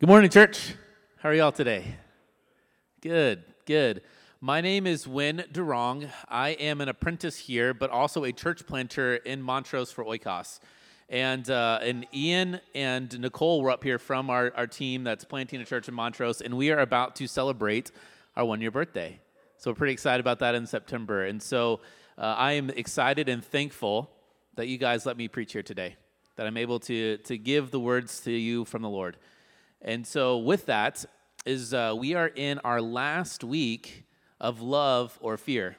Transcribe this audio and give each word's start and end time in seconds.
Good 0.00 0.08
morning, 0.08 0.30
church. 0.30 0.76
How 1.16 1.30
are 1.30 1.34
y'all 1.34 1.50
today? 1.50 1.96
Good, 3.00 3.42
good. 3.66 4.02
My 4.40 4.60
name 4.60 4.86
is 4.86 5.08
Win 5.08 5.42
Durong. 5.50 6.08
I 6.28 6.50
am 6.50 6.80
an 6.80 6.88
apprentice 6.88 7.36
here, 7.36 7.74
but 7.74 7.90
also 7.90 8.22
a 8.22 8.30
church 8.30 8.64
planter 8.64 9.16
in 9.16 9.42
Montrose 9.42 9.90
for 9.90 10.04
Oikos. 10.04 10.60
And, 11.08 11.50
uh, 11.50 11.80
and 11.82 12.06
Ian 12.14 12.60
and 12.76 13.18
Nicole 13.18 13.60
were 13.60 13.72
up 13.72 13.82
here 13.82 13.98
from 13.98 14.30
our, 14.30 14.52
our 14.54 14.68
team 14.68 15.02
that's 15.02 15.24
planting 15.24 15.60
a 15.60 15.64
church 15.64 15.88
in 15.88 15.94
Montrose, 15.94 16.42
and 16.42 16.56
we 16.56 16.70
are 16.70 16.78
about 16.78 17.16
to 17.16 17.26
celebrate 17.26 17.90
our 18.36 18.44
one 18.44 18.60
year 18.60 18.70
birthday. 18.70 19.18
So 19.56 19.72
we're 19.72 19.74
pretty 19.74 19.94
excited 19.94 20.20
about 20.20 20.38
that 20.38 20.54
in 20.54 20.68
September. 20.68 21.24
And 21.24 21.42
so 21.42 21.80
uh, 22.16 22.36
I 22.38 22.52
am 22.52 22.70
excited 22.70 23.28
and 23.28 23.44
thankful 23.44 24.12
that 24.54 24.68
you 24.68 24.78
guys 24.78 25.06
let 25.06 25.16
me 25.16 25.26
preach 25.26 25.54
here 25.54 25.64
today, 25.64 25.96
that 26.36 26.46
I'm 26.46 26.56
able 26.56 26.78
to, 26.78 27.16
to 27.16 27.36
give 27.36 27.72
the 27.72 27.80
words 27.80 28.20
to 28.20 28.30
you 28.30 28.64
from 28.64 28.82
the 28.82 28.88
Lord. 28.88 29.16
And 29.80 30.06
so, 30.06 30.38
with 30.38 30.66
that, 30.66 31.04
is 31.46 31.72
uh, 31.72 31.94
we 31.96 32.14
are 32.14 32.26
in 32.26 32.58
our 32.60 32.80
last 32.82 33.44
week 33.44 34.04
of 34.40 34.60
love 34.60 35.16
or 35.20 35.36
fear, 35.36 35.76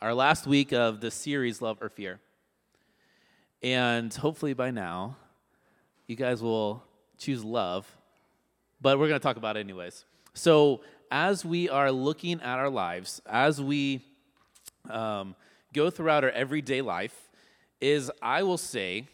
our 0.00 0.14
last 0.14 0.46
week 0.46 0.72
of 0.72 1.00
the 1.00 1.10
series 1.10 1.62
Love 1.62 1.78
or 1.80 1.88
Fear. 1.88 2.20
And 3.62 4.12
hopefully 4.12 4.52
by 4.52 4.70
now, 4.70 5.16
you 6.06 6.16
guys 6.16 6.42
will 6.42 6.84
choose 7.16 7.42
love, 7.42 7.90
but 8.80 8.98
we're 8.98 9.08
going 9.08 9.20
to 9.20 9.22
talk 9.22 9.36
about 9.36 9.56
it 9.56 9.60
anyways. 9.60 10.04
So, 10.34 10.82
as 11.10 11.44
we 11.44 11.68
are 11.68 11.90
looking 11.90 12.40
at 12.40 12.58
our 12.58 12.70
lives, 12.70 13.22
as 13.26 13.60
we 13.60 14.02
um, 14.90 15.34
go 15.72 15.90
throughout 15.90 16.22
our 16.22 16.30
everyday 16.30 16.82
life, 16.82 17.30
is 17.80 18.10
I 18.20 18.42
will 18.42 18.58
say 18.58 19.08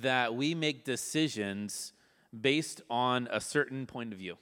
that 0.00 0.34
we 0.34 0.54
make 0.54 0.84
decisions 0.84 1.92
based 2.38 2.82
on 2.90 3.28
a 3.30 3.40
certain 3.40 3.86
point 3.86 4.12
of 4.12 4.18
view. 4.18 4.36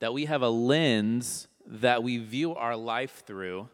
That 0.00 0.12
we 0.12 0.24
have 0.26 0.42
a 0.42 0.48
lens 0.48 1.48
that 1.66 2.02
we 2.02 2.18
view 2.18 2.54
our 2.54 2.76
life 2.76 3.22
through 3.26 3.68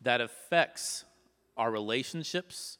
that 0.00 0.20
affects 0.20 1.04
our 1.56 1.70
relationships, 1.70 2.78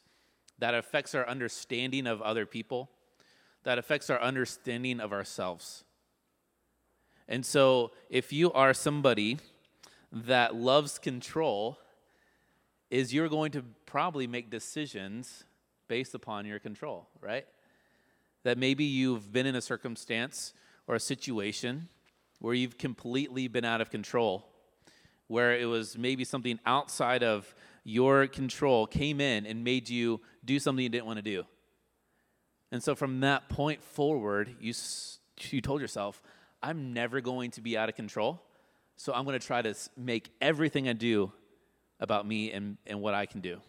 that 0.58 0.74
affects 0.74 1.14
our 1.14 1.28
understanding 1.28 2.06
of 2.06 2.22
other 2.22 2.46
people, 2.46 2.90
that 3.64 3.78
affects 3.78 4.10
our 4.10 4.20
understanding 4.20 5.00
of 5.00 5.12
ourselves. 5.12 5.84
And 7.28 7.44
so, 7.44 7.92
if 8.08 8.32
you 8.32 8.52
are 8.52 8.72
somebody 8.72 9.38
that 10.10 10.54
loves 10.54 10.98
control, 10.98 11.78
is 12.90 13.12
you're 13.12 13.28
going 13.28 13.52
to 13.52 13.62
probably 13.84 14.26
make 14.26 14.50
decisions 14.50 15.44
based 15.88 16.14
upon 16.14 16.46
your 16.46 16.58
control, 16.58 17.08
right? 17.20 17.46
That 18.48 18.56
maybe 18.56 18.84
you've 18.84 19.30
been 19.30 19.44
in 19.44 19.54
a 19.54 19.60
circumstance 19.60 20.54
or 20.86 20.94
a 20.94 21.00
situation 21.00 21.86
where 22.38 22.54
you've 22.54 22.78
completely 22.78 23.46
been 23.46 23.66
out 23.66 23.82
of 23.82 23.90
control, 23.90 24.48
where 25.26 25.54
it 25.54 25.66
was 25.66 25.98
maybe 25.98 26.24
something 26.24 26.58
outside 26.64 27.22
of 27.22 27.54
your 27.84 28.26
control 28.26 28.86
came 28.86 29.20
in 29.20 29.44
and 29.44 29.62
made 29.64 29.90
you 29.90 30.18
do 30.46 30.58
something 30.58 30.82
you 30.82 30.88
didn't 30.88 31.04
want 31.04 31.18
to 31.18 31.22
do. 31.22 31.44
And 32.72 32.82
so 32.82 32.94
from 32.94 33.20
that 33.20 33.50
point 33.50 33.82
forward, 33.82 34.56
you, 34.58 34.72
you 35.50 35.60
told 35.60 35.82
yourself, 35.82 36.22
I'm 36.62 36.94
never 36.94 37.20
going 37.20 37.50
to 37.50 37.60
be 37.60 37.76
out 37.76 37.90
of 37.90 37.96
control. 37.96 38.42
So 38.96 39.12
I'm 39.12 39.26
going 39.26 39.38
to 39.38 39.46
try 39.46 39.60
to 39.60 39.74
make 39.94 40.30
everything 40.40 40.88
I 40.88 40.94
do 40.94 41.32
about 42.00 42.26
me 42.26 42.50
and, 42.52 42.78
and 42.86 43.02
what 43.02 43.12
I 43.12 43.26
can 43.26 43.42
do. 43.42 43.60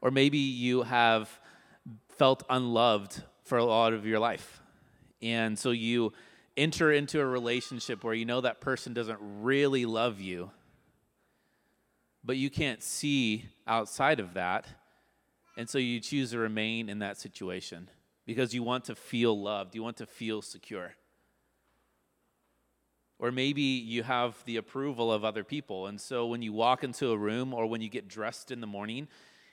Or 0.00 0.12
maybe 0.12 0.38
you 0.38 0.84
have 0.84 1.28
felt 2.16 2.42
unloved 2.50 3.22
for 3.44 3.58
a 3.58 3.64
lot 3.64 3.92
of 3.92 4.06
your 4.06 4.18
life. 4.18 4.60
And 5.22 5.58
so 5.58 5.70
you 5.70 6.12
enter 6.56 6.92
into 6.92 7.20
a 7.20 7.26
relationship 7.26 8.02
where 8.04 8.14
you 8.14 8.24
know 8.24 8.40
that 8.40 8.60
person 8.60 8.92
doesn't 8.92 9.18
really 9.20 9.86
love 9.86 10.20
you, 10.20 10.50
but 12.24 12.36
you 12.36 12.50
can't 12.50 12.82
see 12.82 13.46
outside 13.66 14.20
of 14.20 14.34
that. 14.34 14.66
And 15.56 15.68
so 15.68 15.78
you 15.78 16.00
choose 16.00 16.32
to 16.32 16.38
remain 16.38 16.88
in 16.88 16.98
that 17.00 17.16
situation 17.16 17.88
because 18.26 18.54
you 18.54 18.62
want 18.62 18.84
to 18.84 18.94
feel 18.94 19.40
loved, 19.40 19.74
you 19.74 19.82
want 19.82 19.96
to 19.96 20.06
feel 20.06 20.42
secure. 20.42 20.94
Or 23.18 23.32
maybe 23.32 23.62
you 23.62 24.04
have 24.04 24.36
the 24.44 24.56
approval 24.56 25.12
of 25.12 25.24
other 25.24 25.42
people. 25.42 25.86
And 25.86 26.00
so 26.00 26.26
when 26.26 26.42
you 26.42 26.52
walk 26.52 26.84
into 26.84 27.10
a 27.10 27.16
room 27.16 27.52
or 27.52 27.66
when 27.66 27.80
you 27.80 27.88
get 27.88 28.06
dressed 28.06 28.52
in 28.52 28.60
the 28.60 28.66
morning, 28.66 29.08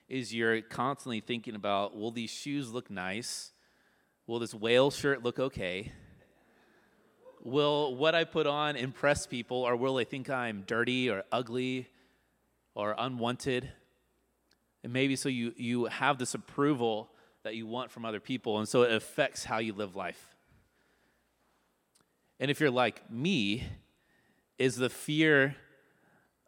is 0.08 0.34
you're 0.34 0.62
constantly 0.62 1.20
thinking 1.20 1.56
about 1.56 1.96
will 1.96 2.12
these 2.12 2.30
shoes 2.30 2.72
look 2.72 2.90
nice? 2.90 3.52
Will 4.28 4.40
this 4.40 4.54
whale 4.54 4.92
shirt 4.92 5.24
look 5.24 5.40
okay? 5.40 5.92
Will 7.44 7.96
what 7.96 8.16
I 8.16 8.24
put 8.24 8.48
on 8.48 8.76
impress 8.76 9.28
people, 9.28 9.58
or 9.58 9.76
will 9.76 9.96
they 9.96 10.04
think 10.04 10.30
I'm 10.30 10.64
dirty 10.66 11.10
or 11.10 11.24
ugly 11.32 11.88
or 12.74 12.96
unwanted? 12.98 13.72
And 14.84 14.92
maybe 14.94 15.16
so 15.16 15.30
you, 15.30 15.54
you 15.58 15.86
have 15.86 16.18
this 16.18 16.34
approval 16.34 17.10
that 17.44 17.56
you 17.56 17.68
want 17.68 17.92
from 17.92 18.06
other 18.06 18.20
people, 18.20 18.58
and 18.58 18.68
so 18.68 18.82
it 18.82 18.92
affects 18.92 19.44
how 19.44 19.60
you 19.60 19.74
live 19.74 19.96
life. 19.96 20.36
And 22.40 22.50
if 22.50 22.60
you're 22.60 22.72
like 22.72 23.10
me, 23.12 23.64
is 24.58 24.76
the 24.76 24.90
fear 24.90 25.56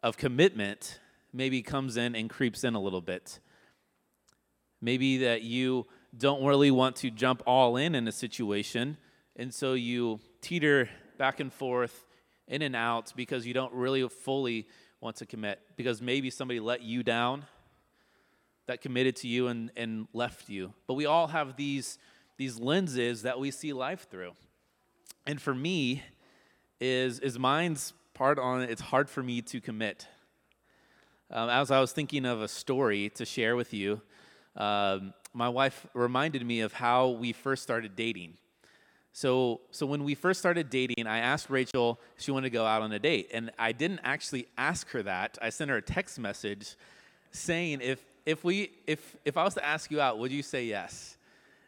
of 0.02 0.16
commitment 0.16 0.98
maybe 1.32 1.62
comes 1.62 1.96
in 1.96 2.14
and 2.14 2.30
creeps 2.30 2.64
in 2.64 2.74
a 2.74 2.80
little 2.80 3.00
bit. 3.00 3.38
Maybe 4.80 5.18
that 5.18 5.42
you 5.42 5.86
don't 6.16 6.44
really 6.44 6.70
want 6.70 6.96
to 6.96 7.10
jump 7.10 7.42
all 7.46 7.76
in 7.76 7.94
in 7.94 8.08
a 8.08 8.12
situation, 8.12 8.96
and 9.36 9.52
so 9.52 9.74
you 9.74 10.20
teeter 10.40 10.88
back 11.18 11.40
and 11.40 11.52
forth, 11.52 12.06
in 12.46 12.62
and 12.62 12.74
out, 12.74 13.12
because 13.14 13.46
you 13.46 13.52
don't 13.52 13.72
really 13.72 14.08
fully 14.08 14.66
want 15.00 15.16
to 15.16 15.26
commit. 15.26 15.60
Because 15.76 16.00
maybe 16.00 16.30
somebody 16.30 16.60
let 16.60 16.82
you 16.82 17.02
down, 17.02 17.44
that 18.66 18.80
committed 18.80 19.16
to 19.16 19.28
you 19.28 19.48
and, 19.48 19.70
and 19.76 20.06
left 20.12 20.48
you. 20.48 20.72
But 20.86 20.94
we 20.94 21.06
all 21.06 21.26
have 21.26 21.56
these, 21.56 21.98
these 22.36 22.58
lenses 22.58 23.22
that 23.22 23.40
we 23.40 23.50
see 23.50 23.72
life 23.72 24.08
through. 24.10 24.32
And 25.26 25.40
for 25.40 25.54
me, 25.54 26.02
is, 26.80 27.18
is 27.18 27.38
mine's 27.38 27.92
part 28.14 28.38
on 28.38 28.62
it, 28.62 28.70
it's 28.70 28.80
hard 28.80 29.10
for 29.10 29.22
me 29.22 29.42
to 29.42 29.60
commit. 29.60 30.06
Um, 31.30 31.50
as 31.50 31.70
I 31.70 31.80
was 31.80 31.92
thinking 31.92 32.24
of 32.24 32.40
a 32.40 32.48
story 32.48 33.10
to 33.10 33.24
share 33.24 33.56
with 33.56 33.74
you, 33.74 34.00
um, 34.56 35.14
my 35.32 35.48
wife 35.48 35.86
reminded 35.94 36.44
me 36.44 36.60
of 36.60 36.72
how 36.72 37.08
we 37.08 37.32
first 37.32 37.62
started 37.62 37.94
dating. 37.94 38.34
So, 39.12 39.62
so 39.70 39.86
when 39.86 40.04
we 40.04 40.14
first 40.14 40.38
started 40.40 40.70
dating, 40.70 41.06
I 41.06 41.18
asked 41.18 41.50
Rachel 41.50 41.98
if 42.16 42.22
she 42.22 42.30
wanted 42.30 42.46
to 42.46 42.50
go 42.50 42.64
out 42.64 42.82
on 42.82 42.92
a 42.92 42.98
date, 42.98 43.30
and 43.32 43.50
I 43.58 43.72
didn't 43.72 44.00
actually 44.04 44.46
ask 44.56 44.88
her 44.90 45.02
that. 45.02 45.38
I 45.42 45.50
sent 45.50 45.70
her 45.70 45.76
a 45.76 45.82
text 45.82 46.18
message 46.18 46.76
saying, 47.32 47.80
"If 47.80 48.04
if 48.26 48.44
we 48.44 48.70
if 48.86 49.16
if 49.24 49.36
I 49.36 49.44
was 49.44 49.54
to 49.54 49.64
ask 49.64 49.90
you 49.90 50.00
out, 50.00 50.18
would 50.18 50.30
you 50.30 50.42
say 50.42 50.66
yes?" 50.66 51.16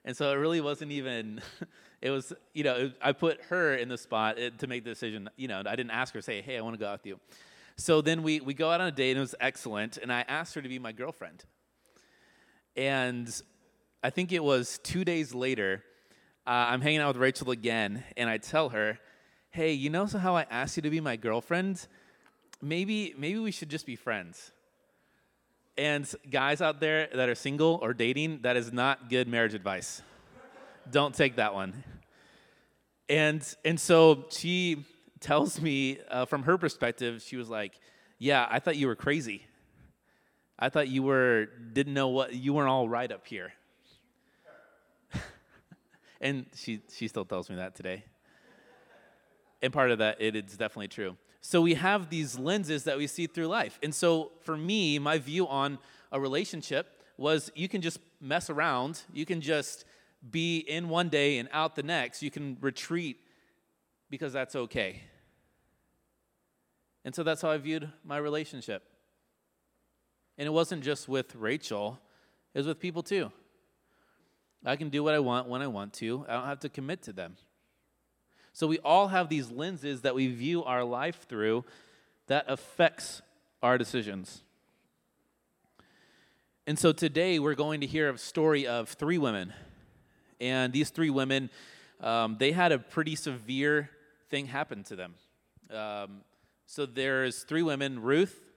And 0.05 0.17
so 0.17 0.31
it 0.33 0.37
really 0.37 0.61
wasn't 0.61 0.93
even. 0.93 1.41
It 2.03 2.09
was 2.09 2.33
you 2.55 2.65
know 2.65 2.77
it, 2.77 2.93
I 3.03 3.12
put 3.12 3.43
her 3.51 3.75
in 3.75 3.91
the 3.91 3.99
spot 3.99 4.41
uh, 4.41 4.49
to 4.57 4.67
make 4.67 4.85
the 4.85 4.89
decision. 4.89 5.29
You 5.37 5.49
know 5.49 5.62
I 5.67 5.77
didn't 5.77 5.91
ask 5.91 6.15
her 6.15 6.23
say, 6.23 6.41
"Hey, 6.41 6.57
I 6.57 6.62
want 6.62 6.73
to 6.73 6.81
go 6.81 6.87
out 6.87 7.01
with 7.01 7.05
you." 7.05 7.21
So 7.77 8.01
then 8.01 8.23
we 8.23 8.41
we 8.41 8.55
go 8.55 8.71
out 8.71 8.81
on 8.81 8.87
a 8.87 8.91
date, 8.91 9.11
and 9.11 9.19
it 9.19 9.21
was 9.21 9.35
excellent. 9.39 9.99
And 9.99 10.11
I 10.11 10.25
asked 10.27 10.55
her 10.55 10.62
to 10.62 10.69
be 10.71 10.79
my 10.79 10.93
girlfriend. 10.93 11.45
And 12.76 13.28
I 14.03 14.10
think 14.10 14.32
it 14.32 14.42
was 14.42 14.78
two 14.82 15.04
days 15.04 15.34
later, 15.34 15.82
uh, 16.47 16.50
I'm 16.70 16.81
hanging 16.81 17.00
out 17.00 17.08
with 17.08 17.19
Rachel 17.19 17.50
again, 17.50 18.04
and 18.16 18.31
I 18.31 18.38
tell 18.38 18.70
her, 18.70 18.98
"Hey, 19.50 19.72
you 19.72 19.91
know 19.91 20.06
how 20.06 20.36
I 20.36 20.47
asked 20.50 20.76
you 20.76 20.82
to 20.82 20.91
be 20.91 21.00
my 21.00 21.16
girlfriend? 21.16 21.86
Maybe 22.62 23.14
maybe 23.16 23.38
we 23.38 23.50
should 23.50 23.69
just 23.69 23.86
be 23.86 23.97
friends." 23.97 24.53
And 25.76 26.12
guys 26.31 26.60
out 26.60 26.81
there 26.81 27.08
that 27.14 27.28
are 27.28 27.34
single 27.34 27.78
or 27.82 27.94
dating, 27.94 28.42
that 28.42 28.56
is 28.56 28.72
not 28.72 29.08
good 29.08 29.28
marriage 29.28 29.54
advice. 29.54 30.02
Don't 30.91 31.14
take 31.14 31.37
that 31.37 31.54
one. 31.54 31.84
And 33.08 33.43
and 33.64 33.78
so 33.78 34.26
she 34.31 34.84
tells 35.20 35.61
me 35.61 35.99
uh, 36.11 36.25
from 36.25 36.44
her 36.44 36.56
perspective, 36.56 37.23
she 37.23 37.37
was 37.37 37.49
like, 37.49 37.78
"Yeah, 38.19 38.46
I 38.50 38.61
thought 38.61 38.76
you 38.76 38.87
were 38.87 38.96
crazy." 38.96 39.46
I 40.61 40.69
thought 40.69 40.89
you 40.89 41.03
were 41.03 41.47
didn't 41.73 41.95
know 41.95 42.09
what 42.09 42.35
you 42.35 42.53
weren't 42.53 42.69
all 42.69 42.89
right 42.89 43.11
up 43.11 43.27
here. 43.27 43.53
and 46.21 46.47
she 46.55 46.83
she 46.93 47.09
still 47.09 47.25
tells 47.25 47.49
me 47.49 47.57
that 47.57 47.75
today. 47.75 48.05
And 49.62 49.73
part 49.73 49.91
of 49.91 49.99
that 49.99 50.21
it 50.21 50.37
is 50.37 50.57
definitely 50.57 50.89
true. 50.89 51.17
So 51.41 51.62
we 51.62 51.75
have 51.75 52.11
these 52.11 52.39
lenses 52.39 52.85
that 52.85 52.99
we 52.99 53.07
see 53.07 53.27
through 53.27 53.47
life. 53.47 53.79
And 53.83 53.95
so 53.95 54.33
for 54.43 54.57
me, 54.57 54.99
my 54.99 55.19
view 55.19 55.49
on 55.49 55.79
a 56.12 56.21
relationship 56.21 57.03
was 57.17 57.51
you 57.55 57.69
can 57.69 57.81
just 57.81 57.99
mess 58.21 58.51
around, 58.51 59.03
you 59.12 59.25
can 59.25 59.41
just 59.41 59.87
be 60.31 60.59
in 60.59 60.91
one 60.91 61.09
day 61.09 61.39
and 61.39 61.49
out 61.53 61.77
the 61.77 61.83
next, 61.83 62.23
you 62.23 62.31
can 62.31 62.59
retreat 62.61 63.21
because 64.11 64.35
that's 64.35 64.55
okay. 64.55 65.03
And 67.05 67.15
so 67.15 67.23
that's 67.23 67.41
how 67.41 67.51
I 67.51 67.57
viewed 67.57 67.91
my 68.05 68.19
relationship. 68.19 68.83
And 70.40 70.46
it 70.46 70.52
wasn't 70.52 70.82
just 70.82 71.06
with 71.06 71.34
Rachel, 71.34 72.00
it 72.54 72.60
was 72.60 72.66
with 72.66 72.81
people 72.81 73.02
too. 73.02 73.31
I 74.64 74.76
can 74.76 74.88
do 74.88 75.04
what 75.04 75.14
I 75.14 75.19
want 75.19 75.48
when 75.48 75.60
I 75.60 75.66
want 75.66 75.92
to, 75.94 76.25
I 76.26 76.32
don't 76.32 76.46
have 76.46 76.60
to 76.60 76.70
commit 76.70 77.02
to 77.02 77.12
them. 77.12 77.37
So 78.54 78.66
we 78.66 78.78
all 78.78 79.08
have 79.08 79.28
these 79.28 79.50
lenses 79.50 80.00
that 80.00 80.14
we 80.14 80.28
view 80.28 80.64
our 80.64 80.82
life 80.82 81.26
through 81.28 81.66
that 82.28 82.46
affects 82.48 83.20
our 83.62 83.76
decisions. 83.76 84.40
And 86.66 86.78
so 86.78 86.92
today 86.92 87.38
we're 87.38 87.54
going 87.54 87.82
to 87.82 87.87
hear 87.87 88.08
a 88.08 88.16
story 88.16 88.66
of 88.66 88.88
three 88.88 89.19
women. 89.19 89.52
And 90.40 90.72
these 90.72 90.88
three 90.88 91.10
women, 91.10 91.50
um, 92.00 92.37
they 92.38 92.52
had 92.52 92.72
a 92.72 92.78
pretty 92.78 93.14
severe 93.14 93.90
thing 94.31 94.46
happen 94.46 94.84
to 94.84 94.96
them. 94.96 95.16
Um, 95.70 96.22
so 96.64 96.87
there's 96.87 97.42
three 97.42 97.62
women 97.62 98.00
Ruth, 98.00 98.50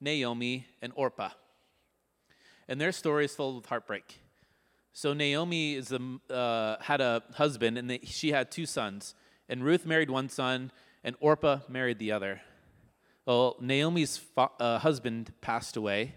Naomi, 0.00 0.66
and 0.80 0.92
Orpah. 0.94 1.30
And 2.68 2.80
their 2.80 2.92
story 2.92 3.24
is 3.24 3.34
filled 3.34 3.56
with 3.56 3.66
heartbreak. 3.66 4.20
So 4.92 5.12
Naomi 5.12 5.74
is 5.74 5.92
a, 5.92 6.32
uh, 6.32 6.76
had 6.82 7.00
a 7.00 7.22
husband, 7.34 7.78
and 7.78 7.98
she 8.04 8.32
had 8.32 8.50
two 8.50 8.66
sons. 8.66 9.14
And 9.48 9.64
Ruth 9.64 9.86
married 9.86 10.10
one 10.10 10.28
son, 10.28 10.72
and 11.04 11.16
Orpah 11.20 11.60
married 11.68 11.98
the 11.98 12.12
other. 12.12 12.40
Well, 13.26 13.56
Naomi's 13.60 14.16
fa- 14.16 14.50
uh, 14.58 14.78
husband 14.78 15.32
passed 15.40 15.76
away, 15.76 16.14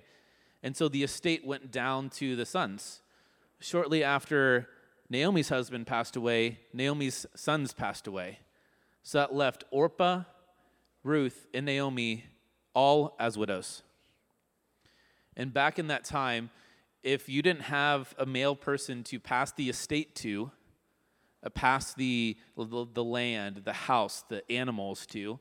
and 0.64 0.76
so 0.76 0.88
the 0.88 1.04
estate 1.04 1.46
went 1.46 1.72
down 1.72 2.10
to 2.12 2.36
the 2.36 2.46
sons. 2.46 3.02
Shortly 3.60 4.04
after 4.04 4.68
Naomi's 5.10 5.50
husband 5.50 5.88
passed 5.88 6.16
away, 6.16 6.60
Naomi's 6.74 7.26
sons 7.36 7.74
passed 7.74 8.08
away. 8.08 8.40
So 9.04 9.18
that 9.18 9.36
left 9.36 9.64
Orpah, 9.72 10.24
Ruth, 11.04 11.48
and 11.54 11.66
Naomi 11.66 12.26
all 12.74 13.16
as 13.20 13.38
widows. 13.38 13.84
And 15.36 15.54
back 15.54 15.80
in 15.80 15.88
that 15.88 16.04
time, 16.04 16.50
if 17.04 17.30
you 17.30 17.42
didn't 17.42 17.64
have 17.64 18.14
a 18.18 18.26
male 18.26 18.56
person 18.56 19.04
to 19.06 19.20
pass 19.20 19.52
the 19.52 19.70
estate 19.70 20.16
to, 20.16 20.52
uh, 21.44 21.50
pass 21.50 21.94
the, 21.94 22.38
the, 22.56 22.86
the 22.94 23.04
land, 23.04 23.62
the 23.64 23.74
house, 23.74 24.24
the 24.30 24.50
animals 24.52 25.06
to, 25.08 25.40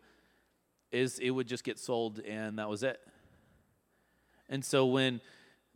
is 0.90 1.18
it 1.18 1.30
would 1.30 1.46
just 1.46 1.64
get 1.64 1.78
sold 1.78 2.20
and 2.20 2.58
that 2.58 2.68
was 2.68 2.82
it. 2.82 3.00
And 4.48 4.64
so 4.64 4.86
when 4.86 5.20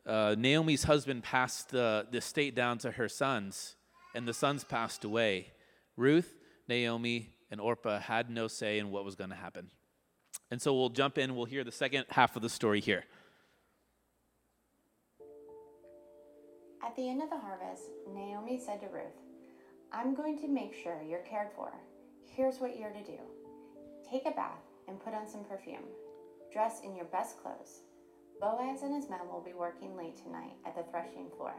uh, 0.06 0.34
Naomi's 0.38 0.84
husband 0.84 1.22
passed 1.22 1.70
the, 1.70 2.06
the 2.10 2.18
estate 2.18 2.54
down 2.54 2.78
to 2.78 2.92
her 2.92 3.08
sons, 3.08 3.76
and 4.14 4.28
the 4.28 4.34
sons 4.34 4.64
passed 4.64 5.04
away, 5.04 5.48
Ruth, 5.96 6.36
Naomi, 6.68 7.30
and 7.50 7.60
Orpah 7.60 7.98
had 7.98 8.30
no 8.30 8.48
say 8.48 8.78
in 8.78 8.90
what 8.90 9.04
was 9.04 9.14
going 9.14 9.30
to 9.30 9.36
happen. 9.36 9.70
And 10.54 10.62
so 10.62 10.72
we'll 10.72 10.88
jump 10.88 11.18
in, 11.18 11.34
we'll 11.34 11.46
hear 11.46 11.64
the 11.64 11.72
second 11.72 12.04
half 12.10 12.36
of 12.36 12.42
the 12.42 12.48
story 12.48 12.78
here. 12.80 13.02
At 16.80 16.94
the 16.94 17.08
end 17.08 17.24
of 17.24 17.28
the 17.28 17.36
harvest, 17.36 17.82
Naomi 18.14 18.62
said 18.64 18.78
to 18.82 18.86
Ruth, 18.86 19.18
I'm 19.92 20.14
going 20.14 20.38
to 20.38 20.46
make 20.46 20.72
sure 20.72 21.02
you're 21.02 21.26
cared 21.28 21.48
for. 21.56 21.72
Here's 22.36 22.58
what 22.58 22.78
you're 22.78 22.92
to 22.92 23.02
do 23.02 23.18
take 24.08 24.26
a 24.26 24.30
bath 24.30 24.62
and 24.86 25.02
put 25.02 25.12
on 25.12 25.26
some 25.26 25.42
perfume. 25.42 25.90
Dress 26.52 26.82
in 26.84 26.94
your 26.94 27.06
best 27.06 27.42
clothes. 27.42 27.80
Boaz 28.40 28.82
and 28.82 28.94
his 28.94 29.10
men 29.10 29.26
will 29.28 29.42
be 29.44 29.54
working 29.54 29.96
late 29.96 30.16
tonight 30.22 30.54
at 30.64 30.76
the 30.76 30.88
threshing 30.88 31.30
floor. 31.36 31.56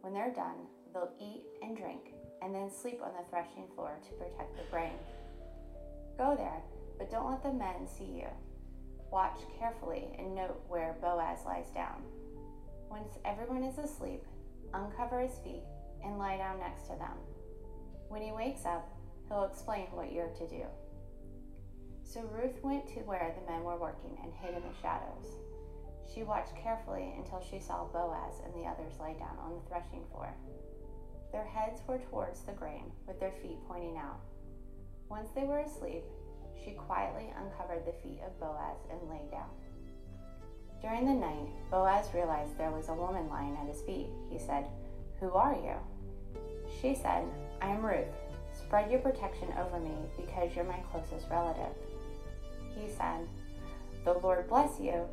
When 0.00 0.12
they're 0.12 0.34
done, 0.34 0.66
they'll 0.92 1.14
eat 1.20 1.44
and 1.62 1.76
drink 1.76 2.10
and 2.42 2.52
then 2.52 2.68
sleep 2.68 2.98
on 3.00 3.12
the 3.12 3.30
threshing 3.30 3.68
floor 3.76 4.00
to 4.02 4.14
protect 4.14 4.56
the 4.56 4.68
grain. 4.72 4.98
Go 6.18 6.34
there, 6.36 6.60
but 6.98 7.10
don't 7.10 7.30
let 7.30 7.42
the 7.42 7.52
men 7.52 7.86
see 7.86 8.04
you. 8.04 8.28
Watch 9.10 9.38
carefully 9.58 10.08
and 10.18 10.34
note 10.34 10.60
where 10.68 10.96
Boaz 11.00 11.44
lies 11.44 11.70
down. 11.74 12.02
Once 12.90 13.18
everyone 13.24 13.62
is 13.62 13.78
asleep, 13.78 14.24
uncover 14.72 15.20
his 15.20 15.38
feet 15.44 15.62
and 16.04 16.18
lie 16.18 16.36
down 16.36 16.58
next 16.58 16.82
to 16.84 16.96
them. 16.98 17.16
When 18.08 18.22
he 18.22 18.32
wakes 18.32 18.66
up, 18.66 18.88
he'll 19.28 19.44
explain 19.44 19.86
what 19.92 20.12
you're 20.12 20.28
to 20.28 20.48
do. 20.48 20.64
So 22.02 22.20
Ruth 22.22 22.62
went 22.62 22.86
to 22.88 23.00
where 23.00 23.34
the 23.34 23.50
men 23.50 23.64
were 23.64 23.78
working 23.78 24.18
and 24.22 24.32
hid 24.34 24.54
in 24.54 24.62
the 24.62 24.80
shadows. 24.82 25.38
She 26.12 26.22
watched 26.22 26.54
carefully 26.62 27.14
until 27.16 27.40
she 27.40 27.58
saw 27.58 27.86
Boaz 27.86 28.40
and 28.44 28.54
the 28.54 28.68
others 28.68 28.92
lie 29.00 29.14
down 29.14 29.36
on 29.42 29.54
the 29.54 29.68
threshing 29.68 30.04
floor. 30.12 30.32
Their 31.32 31.44
heads 31.44 31.80
were 31.88 31.98
towards 31.98 32.42
the 32.42 32.52
grain, 32.52 32.92
with 33.08 33.18
their 33.18 33.32
feet 33.42 33.58
pointing 33.66 33.96
out. 33.96 34.20
Once 35.08 35.30
they 35.34 35.42
were 35.42 35.58
asleep, 35.58 36.04
she 36.62 36.72
quietly 36.72 37.32
uncovered 37.36 37.86
the 37.86 37.92
feet 38.02 38.20
of 38.26 38.38
Boaz 38.38 38.76
and 38.90 39.10
lay 39.10 39.22
down. 39.30 39.50
During 40.80 41.06
the 41.06 41.14
night, 41.14 41.48
Boaz 41.70 42.08
realized 42.12 42.58
there 42.58 42.70
was 42.70 42.88
a 42.88 42.94
woman 42.94 43.28
lying 43.28 43.56
at 43.56 43.68
his 43.68 43.82
feet. 43.82 44.08
He 44.30 44.38
said, 44.38 44.66
Who 45.20 45.32
are 45.32 45.54
you? 45.54 45.76
She 46.80 46.94
said, 46.94 47.24
I 47.62 47.68
am 47.68 47.84
Ruth. 47.84 48.04
Spread 48.52 48.90
your 48.90 49.00
protection 49.00 49.48
over 49.58 49.80
me 49.80 49.96
because 50.16 50.54
you're 50.54 50.64
my 50.64 50.78
closest 50.92 51.30
relative. 51.30 51.74
He 52.76 52.88
said, 52.88 53.26
The 54.04 54.12
Lord 54.12 54.48
bless 54.48 54.78
you. 54.78 55.08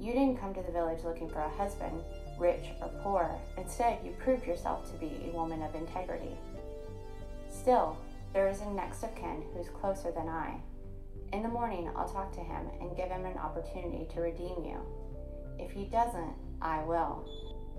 You 0.00 0.12
didn't 0.12 0.40
come 0.40 0.54
to 0.54 0.62
the 0.62 0.72
village 0.72 1.04
looking 1.04 1.28
for 1.28 1.38
a 1.38 1.48
husband, 1.50 2.02
rich 2.38 2.64
or 2.80 2.88
poor. 3.02 3.30
Instead, 3.56 3.98
you 4.04 4.12
proved 4.18 4.46
yourself 4.46 4.90
to 4.90 4.98
be 4.98 5.30
a 5.30 5.36
woman 5.36 5.62
of 5.62 5.74
integrity. 5.74 6.36
Still, 7.48 7.96
there 8.32 8.48
is 8.48 8.60
a 8.62 8.70
next 8.70 9.04
of 9.04 9.14
kin 9.14 9.44
who's 9.54 9.68
closer 9.68 10.10
than 10.10 10.28
I. 10.28 10.56
In 11.32 11.42
the 11.42 11.48
morning, 11.48 11.90
I'll 11.96 12.08
talk 12.08 12.30
to 12.34 12.40
him 12.40 12.66
and 12.80 12.94
give 12.96 13.08
him 13.08 13.24
an 13.24 13.38
opportunity 13.38 14.06
to 14.12 14.20
redeem 14.20 14.64
you. 14.64 14.78
If 15.58 15.70
he 15.72 15.86
doesn't, 15.86 16.34
I 16.60 16.82
will. 16.82 17.24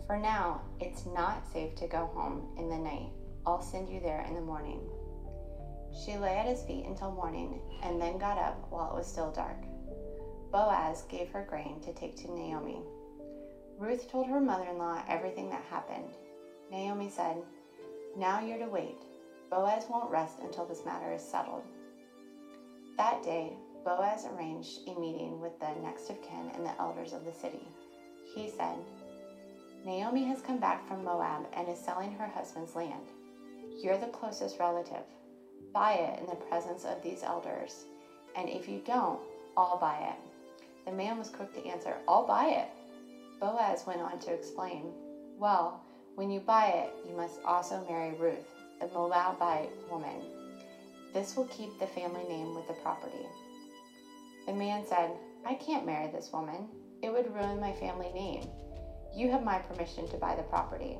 For 0.08 0.18
now, 0.18 0.62
it's 0.80 1.06
not 1.06 1.48
safe 1.54 1.76
to 1.76 1.88
go 1.88 2.10
home 2.16 2.48
in 2.58 2.68
the 2.68 2.78
night. 2.78 3.10
I'll 3.46 3.62
send 3.62 3.90
you 3.90 4.00
there 4.00 4.26
in 4.28 4.34
the 4.34 4.42
morning. 4.42 4.80
She 6.04 6.18
lay 6.18 6.36
at 6.38 6.48
his 6.48 6.64
feet 6.64 6.86
until 6.88 7.12
morning 7.12 7.62
and 7.84 8.02
then 8.02 8.18
got 8.18 8.40
up 8.40 8.66
while 8.72 8.90
it 8.90 8.98
was 8.98 9.06
still 9.06 9.32
dark. 9.32 9.58
Boaz 10.52 11.04
gave 11.04 11.30
her 11.30 11.46
grain 11.48 11.80
to 11.82 11.94
take 11.94 12.16
to 12.18 12.32
Naomi. 12.32 12.82
Ruth 13.78 14.10
told 14.10 14.28
her 14.28 14.42
mother 14.42 14.66
in 14.72 14.80
law 14.80 15.04
everything 15.08 15.50
that 15.52 15.64
happened. 15.70 16.18
Naomi 16.72 17.10
said, 17.10 17.38
Now 18.18 18.40
you're 18.40 18.58
to 18.58 18.68
wait. 18.68 19.04
Boaz 19.52 19.86
won't 19.90 20.10
rest 20.10 20.40
until 20.42 20.66
this 20.66 20.86
matter 20.86 21.14
is 21.14 21.22
settled. 21.22 21.64
That 22.98 23.24
day, 23.24 23.54
Boaz 23.84 24.25
arranged 24.25 24.88
a 24.88 24.94
meeting 24.94 25.42
with 25.42 25.60
the 25.60 25.74
next 25.81 26.10
of 26.10 26.22
kin 26.22 26.51
and 26.54 26.66
the 26.66 26.80
elders 26.80 27.12
of 27.12 27.25
the 27.25 27.34
city. 27.34 27.68
He 28.36 28.48
said, 28.48 28.78
Naomi 29.84 30.24
has 30.25 30.42
come 30.42 30.60
back 30.60 30.88
from 30.88 31.04
Moab 31.04 31.48
and 31.54 31.68
is 31.68 31.80
selling 31.80 32.12
her 32.13 32.28
husband's 32.28 32.75
land. 32.75 33.04
You're 33.81 33.98
the 33.98 34.07
closest 34.07 34.60
relative. 34.60 35.04
Buy 35.74 35.94
it 35.94 36.19
in 36.19 36.28
the 36.28 36.35
presence 36.35 36.85
of 36.85 37.02
these 37.02 37.23
elders, 37.23 37.85
and 38.35 38.47
if 38.47 38.68
you 38.68 38.80
don't, 38.85 39.19
I'll 39.57 39.78
buy 39.78 39.97
it. 39.97 40.18
The 40.85 40.92
man 40.92 41.18
was 41.18 41.30
quick 41.30 41.52
to 41.56 41.68
answer, 41.68 41.97
I'll 42.07 42.23
buy 42.23 42.45
it. 42.45 42.68
Boaz 43.40 43.85
went 43.88 44.02
on 44.02 44.19
to 44.19 44.31
explain, 44.31 44.92
Well, 45.38 45.81
when 46.14 46.30
you 46.30 46.40
buy 46.40 46.68
it, 46.68 46.94
you 47.07 47.16
must 47.16 47.40
also 47.44 47.83
marry 47.88 48.14
Ruth, 48.14 48.54
the 48.80 48.88
Moabite 48.88 49.71
woman. 49.90 50.43
This 51.14 51.36
will 51.36 51.46
keep 51.46 51.78
the 51.80 51.86
family 51.86 52.24
name 52.28 52.56
with 52.56 52.68
the 52.68 52.74
property. 52.74 53.26
The 54.48 54.54
man 54.54 54.84
said, 54.86 55.12
I 55.46 55.54
can't 55.54 55.86
marry 55.86 56.12
this 56.12 56.32
woman. 56.34 56.68
It 57.04 57.14
would 57.14 57.34
ruin 57.34 57.60
my 57.60 57.74
family 57.74 58.12
name. 58.14 58.50
You 59.16 59.30
have 59.30 59.44
my 59.44 59.60
permission 59.60 60.08
to 60.10 60.18
buy 60.18 60.36
the 60.36 60.44
property. 60.44 60.98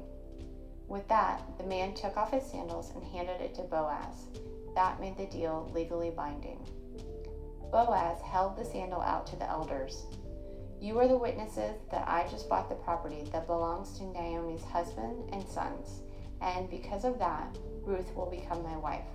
With 0.88 1.08
that, 1.08 1.42
the 1.58 1.64
man 1.64 1.96
took 1.96 2.16
off 2.16 2.32
his 2.32 2.44
sandals 2.44 2.92
and 2.94 3.04
handed 3.04 3.42
it 3.42 3.56
to 3.56 3.64
Boaz. 3.64 4.28
That 4.76 5.00
made 5.00 5.18
the 5.18 5.26
deal 5.26 5.72
legally 5.74 6.12
binding. 6.12 6.60
Boaz 7.72 8.22
held 8.22 8.56
the 8.56 8.66
sandal 8.66 9.02
out 9.02 9.26
to 9.28 9.36
the 9.36 9.50
elders. 9.50 10.04
You 10.80 11.00
are 11.00 11.08
the 11.08 11.18
witnesses 11.18 11.76
that 11.90 12.08
I 12.08 12.28
just 12.30 12.48
bought 12.48 12.70
the 12.70 12.76
property 12.76 13.24
that 13.32 13.48
belongs 13.48 13.98
to 13.98 14.04
Naomi's 14.04 14.64
husband 14.66 15.30
and 15.32 15.48
sons, 15.48 16.02
and 16.42 16.70
because 16.70 17.04
of 17.04 17.18
that, 17.18 17.58
Ruth 17.84 18.14
will 18.16 18.30
become 18.30 18.62
my 18.62 18.78
wife. 18.78 19.08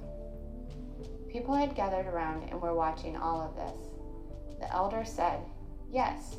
People 1.28 1.54
had 1.54 1.74
gathered 1.74 2.06
around 2.06 2.48
and 2.50 2.60
were 2.60 2.74
watching 2.74 3.16
all 3.16 3.40
of 3.40 3.54
this. 3.54 3.88
The 4.60 4.72
elder 4.72 5.04
said, 5.04 5.40
Yes, 5.92 6.36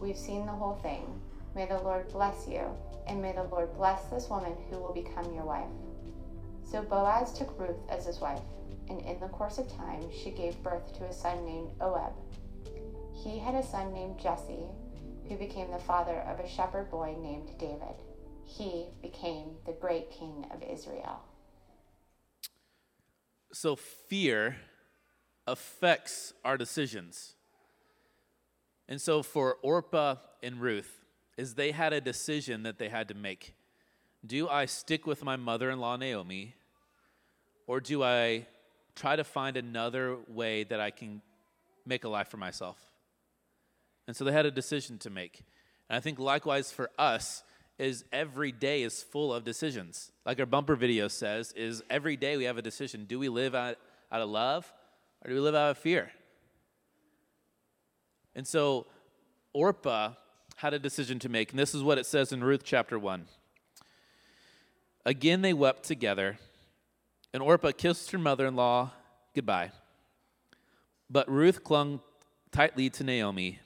we've 0.00 0.16
seen 0.18 0.46
the 0.46 0.52
whole 0.52 0.74
thing. 0.82 1.20
May 1.54 1.66
the 1.66 1.78
Lord 1.78 2.08
bless 2.08 2.48
you, 2.48 2.66
and 3.06 3.22
may 3.22 3.32
the 3.32 3.44
Lord 3.44 3.72
bless 3.74 4.04
this 4.06 4.28
woman 4.28 4.54
who 4.68 4.78
will 4.78 4.92
become 4.92 5.32
your 5.32 5.44
wife. 5.44 5.70
So 6.64 6.82
Boaz 6.82 7.32
took 7.32 7.58
Ruth 7.58 7.80
as 7.88 8.06
his 8.06 8.20
wife, 8.20 8.42
and 8.88 9.00
in 9.02 9.20
the 9.20 9.28
course 9.28 9.58
of 9.58 9.70
time 9.76 10.02
she 10.10 10.30
gave 10.30 10.62
birth 10.62 10.92
to 10.98 11.04
a 11.04 11.12
son 11.12 11.44
named 11.44 11.70
Obed. 11.80 12.14
He 13.12 13.38
had 13.38 13.54
a 13.54 13.62
son 13.62 13.92
named 13.92 14.18
Jesse, 14.18 14.66
who 15.28 15.36
became 15.36 15.70
the 15.70 15.78
father 15.78 16.20
of 16.22 16.40
a 16.40 16.48
shepherd 16.48 16.90
boy 16.90 17.14
named 17.20 17.50
David. 17.58 17.94
He 18.44 18.86
became 19.02 19.56
the 19.66 19.72
great 19.72 20.10
king 20.10 20.46
of 20.50 20.62
Israel. 20.62 21.20
So, 23.52 23.76
fear 23.76 24.56
affects 25.46 26.32
our 26.44 26.56
decisions. 26.56 27.34
And 28.88 29.00
so 29.00 29.22
for 29.22 29.56
Orpah 29.62 30.16
and 30.42 30.60
Ruth, 30.60 31.00
is 31.36 31.54
they 31.54 31.72
had 31.72 31.92
a 31.92 32.00
decision 32.00 32.62
that 32.64 32.78
they 32.78 32.88
had 32.88 33.08
to 33.08 33.14
make. 33.14 33.54
Do 34.24 34.48
I 34.48 34.66
stick 34.66 35.06
with 35.06 35.24
my 35.24 35.36
mother-in-law 35.36 35.96
Naomi 35.96 36.54
or 37.66 37.80
do 37.80 38.02
I 38.02 38.46
try 38.94 39.16
to 39.16 39.24
find 39.24 39.56
another 39.56 40.16
way 40.28 40.64
that 40.64 40.80
I 40.80 40.90
can 40.90 41.22
make 41.86 42.04
a 42.04 42.08
life 42.08 42.28
for 42.28 42.36
myself. 42.36 42.78
And 44.06 44.16
so 44.16 44.24
they 44.24 44.32
had 44.32 44.46
a 44.46 44.50
decision 44.50 44.98
to 44.98 45.10
make. 45.10 45.42
And 45.88 45.96
I 45.96 46.00
think 46.00 46.18
likewise 46.18 46.72
for 46.72 46.90
us 46.98 47.42
is 47.82 48.04
every 48.12 48.52
day 48.52 48.84
is 48.84 49.02
full 49.02 49.34
of 49.34 49.42
decisions. 49.42 50.12
Like 50.24 50.38
our 50.38 50.46
bumper 50.46 50.76
video 50.76 51.08
says, 51.08 51.52
is 51.56 51.82
every 51.90 52.16
day 52.16 52.36
we 52.36 52.44
have 52.44 52.56
a 52.56 52.62
decision. 52.62 53.06
Do 53.06 53.18
we 53.18 53.28
live 53.28 53.56
out, 53.56 53.76
out 54.12 54.20
of 54.20 54.30
love 54.30 54.72
or 55.24 55.30
do 55.30 55.34
we 55.34 55.40
live 55.40 55.56
out 55.56 55.70
of 55.72 55.78
fear? 55.78 56.12
And 58.36 58.46
so 58.46 58.86
Orpah 59.52 60.12
had 60.56 60.74
a 60.74 60.78
decision 60.78 61.18
to 61.18 61.28
make. 61.28 61.50
And 61.50 61.58
this 61.58 61.74
is 61.74 61.82
what 61.82 61.98
it 61.98 62.06
says 62.06 62.30
in 62.30 62.44
Ruth 62.44 62.62
chapter 62.62 63.00
1. 63.00 63.26
Again, 65.04 65.42
they 65.42 65.52
wept 65.52 65.82
together, 65.82 66.38
and 67.34 67.42
Orpah 67.42 67.72
kissed 67.72 68.12
her 68.12 68.18
mother 68.18 68.46
in 68.46 68.54
law 68.54 68.92
goodbye. 69.34 69.72
But 71.10 71.28
Ruth 71.28 71.64
clung 71.64 72.00
tightly 72.52 72.88
to 72.90 73.02
Naomi. 73.02 73.58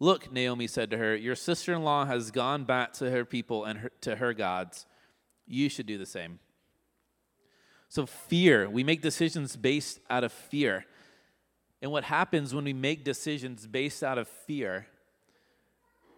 Look, 0.00 0.32
Naomi 0.32 0.66
said 0.66 0.90
to 0.90 0.98
her, 0.98 1.14
Your 1.14 1.36
sister 1.36 1.72
in 1.72 1.82
law 1.82 2.04
has 2.04 2.30
gone 2.30 2.64
back 2.64 2.92
to 2.94 3.10
her 3.10 3.24
people 3.24 3.64
and 3.64 3.80
her, 3.80 3.92
to 4.02 4.16
her 4.16 4.34
gods. 4.34 4.86
You 5.46 5.68
should 5.68 5.86
do 5.86 5.98
the 5.98 6.06
same. 6.06 6.40
So, 7.88 8.06
fear, 8.06 8.68
we 8.68 8.82
make 8.82 9.02
decisions 9.02 9.56
based 9.56 10.00
out 10.10 10.24
of 10.24 10.32
fear. 10.32 10.84
And 11.80 11.92
what 11.92 12.04
happens 12.04 12.54
when 12.54 12.64
we 12.64 12.72
make 12.72 13.04
decisions 13.04 13.66
based 13.66 14.02
out 14.02 14.18
of 14.18 14.26
fear 14.26 14.86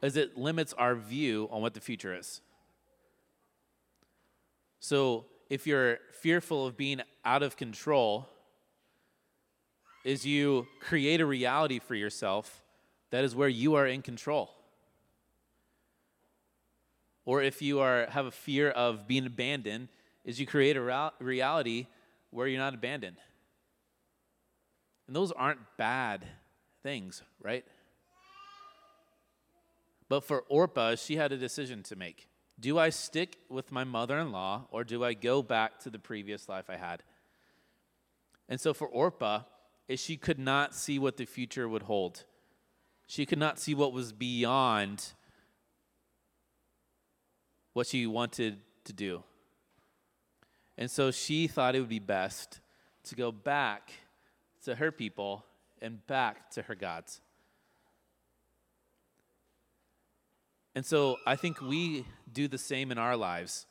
is 0.03 0.17
it 0.17 0.37
limits 0.37 0.73
our 0.75 0.95
view 0.95 1.49
on 1.51 1.61
what 1.63 1.75
the 1.75 1.81
future 1.81 2.17
is. 2.17 2.41
So 4.79 5.25
if 5.51 5.67
you're 5.67 5.99
fearful 6.13 6.67
of 6.67 6.77
being 6.77 7.01
out 7.25 7.43
of 7.43 7.57
control, 7.57 8.29
is 10.05 10.25
you 10.25 10.69
create 10.81 11.21
a 11.21 11.27
reality 11.27 11.81
for 11.81 11.97
yourself 11.97 12.63
that 13.17 13.25
is 13.25 13.35
where 13.35 13.49
you 13.49 13.77
are 13.77 13.87
in 13.87 14.03
control. 14.03 14.51
Or 17.25 17.43
if 17.43 17.63
you 17.63 17.81
are 17.81 18.07
have 18.11 18.27
a 18.27 18.31
fear 18.31 18.69
of 18.69 19.09
being 19.09 19.25
abandoned, 19.25 19.89
is 20.27 20.39
you 20.39 20.45
create 20.45 20.77
a 20.77 21.13
reality 21.19 21.87
where 22.29 22.47
you're 22.47 22.61
not 22.61 22.75
abandoned. 22.75 23.17
And 25.07 25.17
those 25.17 25.33
aren't 25.33 25.61
bad 25.79 26.27
things, 26.83 27.23
right? 27.43 27.65
But 30.11 30.23
for 30.23 30.45
Orpah, 30.51 30.97
she 30.97 31.17
had 31.17 31.33
a 31.33 31.39
decision 31.39 31.83
to 31.85 31.97
make. 31.97 32.29
Do 32.61 32.79
I 32.79 32.91
stick 32.91 33.39
with 33.49 33.73
my 33.73 33.85
mother 33.85 34.19
in 34.19 34.31
law 34.31 34.67
or 34.71 34.85
do 34.85 35.03
I 35.03 35.15
go 35.15 35.43
back 35.43 35.79
to 35.81 35.91
the 35.91 35.99
previous 35.99 36.51
life 36.51 36.69
I 36.69 36.77
had? 36.77 37.03
And 38.47 38.61
so 38.61 38.75
for 38.75 38.87
Orpah, 38.87 39.45
she 39.95 40.19
could 40.19 40.39
not 40.39 40.75
see 40.75 40.99
what 40.99 41.17
the 41.17 41.25
future 41.25 41.67
would 41.67 41.85
hold. 41.85 42.25
She 43.07 43.25
could 43.27 43.39
not 43.39 43.59
see 43.59 43.75
what 43.75 43.93
was 43.93 44.13
beyond 44.13 45.13
what 47.73 47.87
she 47.87 48.07
wanted 48.07 48.59
to 48.85 48.93
do. 48.93 49.23
And 50.79 50.91
so 50.91 51.11
she 51.11 51.47
thought 51.47 51.75
it 51.75 51.81
would 51.81 51.89
be 51.89 51.99
best 51.99 52.61
to 53.05 53.15
go 53.15 53.31
back 53.31 53.93
to 54.65 54.75
her 54.75 54.91
people 54.91 55.45
and 55.81 56.05
back 56.07 56.51
to 56.53 56.63
her 56.63 56.75
gods. 56.75 57.21
And 60.75 60.85
so 60.85 61.17
I 61.27 61.37
think 61.37 61.61
we 61.63 62.05
do 62.31 62.49
the 62.49 62.59
same 62.59 62.91
in 62.91 62.99
our 62.99 63.17
lives. 63.17 63.67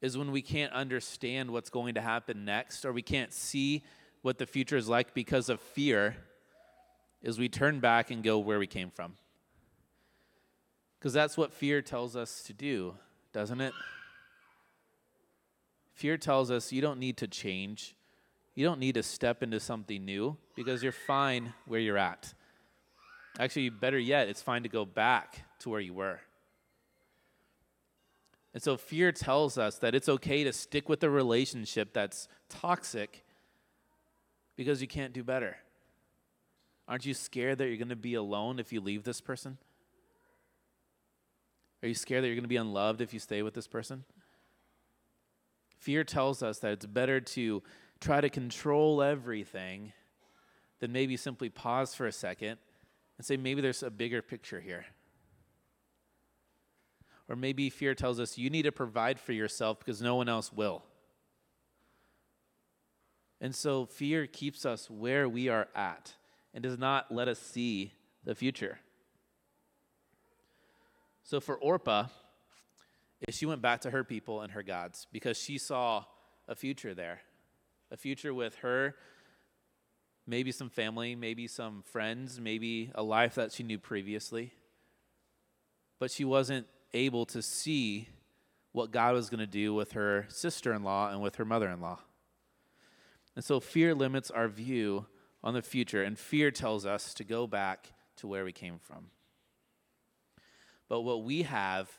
Is 0.00 0.16
when 0.16 0.32
we 0.32 0.42
can't 0.42 0.72
understand 0.72 1.50
what's 1.50 1.70
going 1.70 1.94
to 1.94 2.00
happen 2.00 2.44
next 2.44 2.84
or 2.84 2.92
we 2.92 3.02
can't 3.02 3.32
see 3.32 3.82
what 4.22 4.38
the 4.38 4.46
future 4.46 4.76
is 4.76 4.88
like 4.88 5.12
because 5.14 5.48
of 5.48 5.60
fear, 5.60 6.16
is 7.24 7.38
we 7.38 7.48
turn 7.48 7.80
back 7.80 8.10
and 8.10 8.22
go 8.22 8.38
where 8.38 8.58
we 8.58 8.66
came 8.66 8.90
from. 8.90 9.14
Because 10.98 11.14
that's 11.14 11.36
what 11.36 11.52
fear 11.52 11.82
tells 11.82 12.14
us 12.14 12.42
to 12.44 12.52
do, 12.52 12.94
doesn't 13.32 13.60
it? 13.60 13.72
Fear 15.94 16.18
tells 16.18 16.50
us 16.50 16.70
you 16.70 16.82
don't 16.82 17.00
need 17.00 17.16
to 17.16 17.26
change. 17.26 17.96
You 18.54 18.64
don't 18.64 18.78
need 18.78 18.94
to 18.94 19.02
step 19.02 19.42
into 19.42 19.58
something 19.58 20.04
new 20.04 20.36
because 20.54 20.82
you're 20.82 20.92
fine 20.92 21.54
where 21.66 21.80
you're 21.80 21.98
at. 21.98 22.34
Actually, 23.38 23.70
better 23.70 23.98
yet, 23.98 24.28
it's 24.28 24.42
fine 24.42 24.62
to 24.62 24.68
go 24.68 24.84
back 24.84 25.44
to 25.60 25.70
where 25.70 25.80
you 25.80 25.94
were. 25.94 26.20
And 28.52 28.62
so 28.62 28.76
fear 28.76 29.12
tells 29.12 29.56
us 29.58 29.78
that 29.78 29.94
it's 29.94 30.08
okay 30.08 30.44
to 30.44 30.52
stick 30.52 30.88
with 30.88 31.02
a 31.02 31.10
relationship 31.10 31.92
that's 31.92 32.28
toxic 32.48 33.24
because 34.56 34.80
you 34.80 34.86
can't 34.86 35.12
do 35.12 35.24
better. 35.24 35.56
Aren't 36.86 37.06
you 37.06 37.14
scared 37.14 37.58
that 37.58 37.68
you're 37.68 37.76
going 37.76 37.88
to 37.88 37.96
be 37.96 38.14
alone 38.14 38.58
if 38.58 38.72
you 38.72 38.80
leave 38.80 39.04
this 39.04 39.20
person? 39.20 39.58
Are 41.82 41.88
you 41.88 41.94
scared 41.94 42.22
that 42.22 42.28
you're 42.28 42.36
going 42.36 42.44
to 42.44 42.48
be 42.48 42.56
unloved 42.56 43.00
if 43.00 43.12
you 43.12 43.20
stay 43.20 43.42
with 43.42 43.54
this 43.54 43.66
person? 43.66 44.04
Fear 45.78 46.04
tells 46.04 46.42
us 46.42 46.58
that 46.60 46.72
it's 46.72 46.86
better 46.86 47.20
to 47.20 47.62
try 48.00 48.20
to 48.20 48.28
control 48.28 49.02
everything 49.02 49.92
than 50.80 50.92
maybe 50.92 51.16
simply 51.16 51.48
pause 51.48 51.94
for 51.94 52.06
a 52.06 52.12
second 52.12 52.58
and 53.16 53.26
say, 53.26 53.36
maybe 53.36 53.60
there's 53.60 53.82
a 53.82 53.90
bigger 53.90 54.22
picture 54.22 54.60
here. 54.60 54.86
Or 57.28 57.36
maybe 57.36 57.70
fear 57.70 57.94
tells 57.94 58.20
us 58.20 58.36
you 58.36 58.50
need 58.50 58.62
to 58.62 58.72
provide 58.72 59.18
for 59.18 59.32
yourself 59.32 59.78
because 59.78 60.02
no 60.02 60.16
one 60.16 60.28
else 60.28 60.52
will. 60.52 60.82
And 63.40 63.54
so 63.54 63.86
fear 63.86 64.26
keeps 64.26 64.66
us 64.66 64.90
where 64.90 65.28
we 65.28 65.48
are 65.48 65.68
at 65.74 66.14
and 66.54 66.62
does 66.62 66.78
not 66.78 67.12
let 67.12 67.28
us 67.28 67.38
see 67.38 67.92
the 68.24 68.34
future. 68.34 68.78
So 71.24 71.40
for 71.40 71.56
Orpah, 71.56 72.06
eh, 73.26 73.32
she 73.32 73.44
went 73.44 73.60
back 73.60 73.82
to 73.82 73.90
her 73.90 74.04
people 74.04 74.40
and 74.40 74.52
her 74.52 74.62
gods 74.62 75.06
because 75.12 75.36
she 75.36 75.58
saw 75.58 76.04
a 76.48 76.54
future 76.54 76.94
there, 76.94 77.20
a 77.90 77.96
future 77.96 78.32
with 78.32 78.56
her 78.56 78.94
maybe 80.26 80.52
some 80.52 80.70
family, 80.70 81.14
maybe 81.14 81.46
some 81.46 81.82
friends, 81.82 82.40
maybe 82.40 82.90
a 82.94 83.02
life 83.02 83.34
that 83.34 83.52
she 83.52 83.62
knew 83.62 83.78
previously. 83.78 84.52
But 85.98 86.10
she 86.10 86.24
wasn't 86.24 86.66
able 86.92 87.26
to 87.26 87.42
see 87.42 88.08
what 88.72 88.90
God 88.90 89.14
was 89.14 89.30
going 89.30 89.40
to 89.40 89.46
do 89.46 89.74
with 89.74 89.92
her 89.92 90.26
sister 90.28 90.72
in 90.72 90.82
law 90.82 91.10
and 91.10 91.20
with 91.20 91.36
her 91.36 91.44
mother 91.44 91.68
in 91.68 91.80
law. 91.80 92.00
And 93.36 93.44
so 93.44 93.60
fear 93.60 93.94
limits 93.94 94.30
our 94.30 94.48
view 94.48 95.06
on 95.44 95.52
the 95.52 95.62
future, 95.62 96.02
and 96.02 96.18
fear 96.18 96.50
tells 96.50 96.86
us 96.86 97.12
to 97.14 97.22
go 97.22 97.46
back 97.46 97.92
to 98.16 98.26
where 98.26 98.44
we 98.44 98.52
came 98.52 98.78
from. 98.78 99.10
But 100.88 101.02
what 101.02 101.22
we 101.22 101.42
have, 101.42 101.90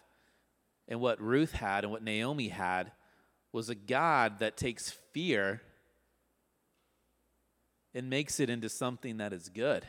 and 0.87 0.99
what 0.99 1.21
Ruth 1.21 1.53
had, 1.53 1.83
and 1.83 1.91
what 1.91 2.03
Naomi 2.03 2.47
had, 2.47 2.91
was 3.51 3.69
a 3.69 3.75
God 3.75 4.39
that 4.39 4.57
takes 4.57 4.89
fear 5.13 5.61
and 7.93 8.09
makes 8.09 8.39
it 8.39 8.49
into 8.49 8.67
something 8.67 9.17
that 9.17 9.31
is 9.31 9.47
good. 9.47 9.85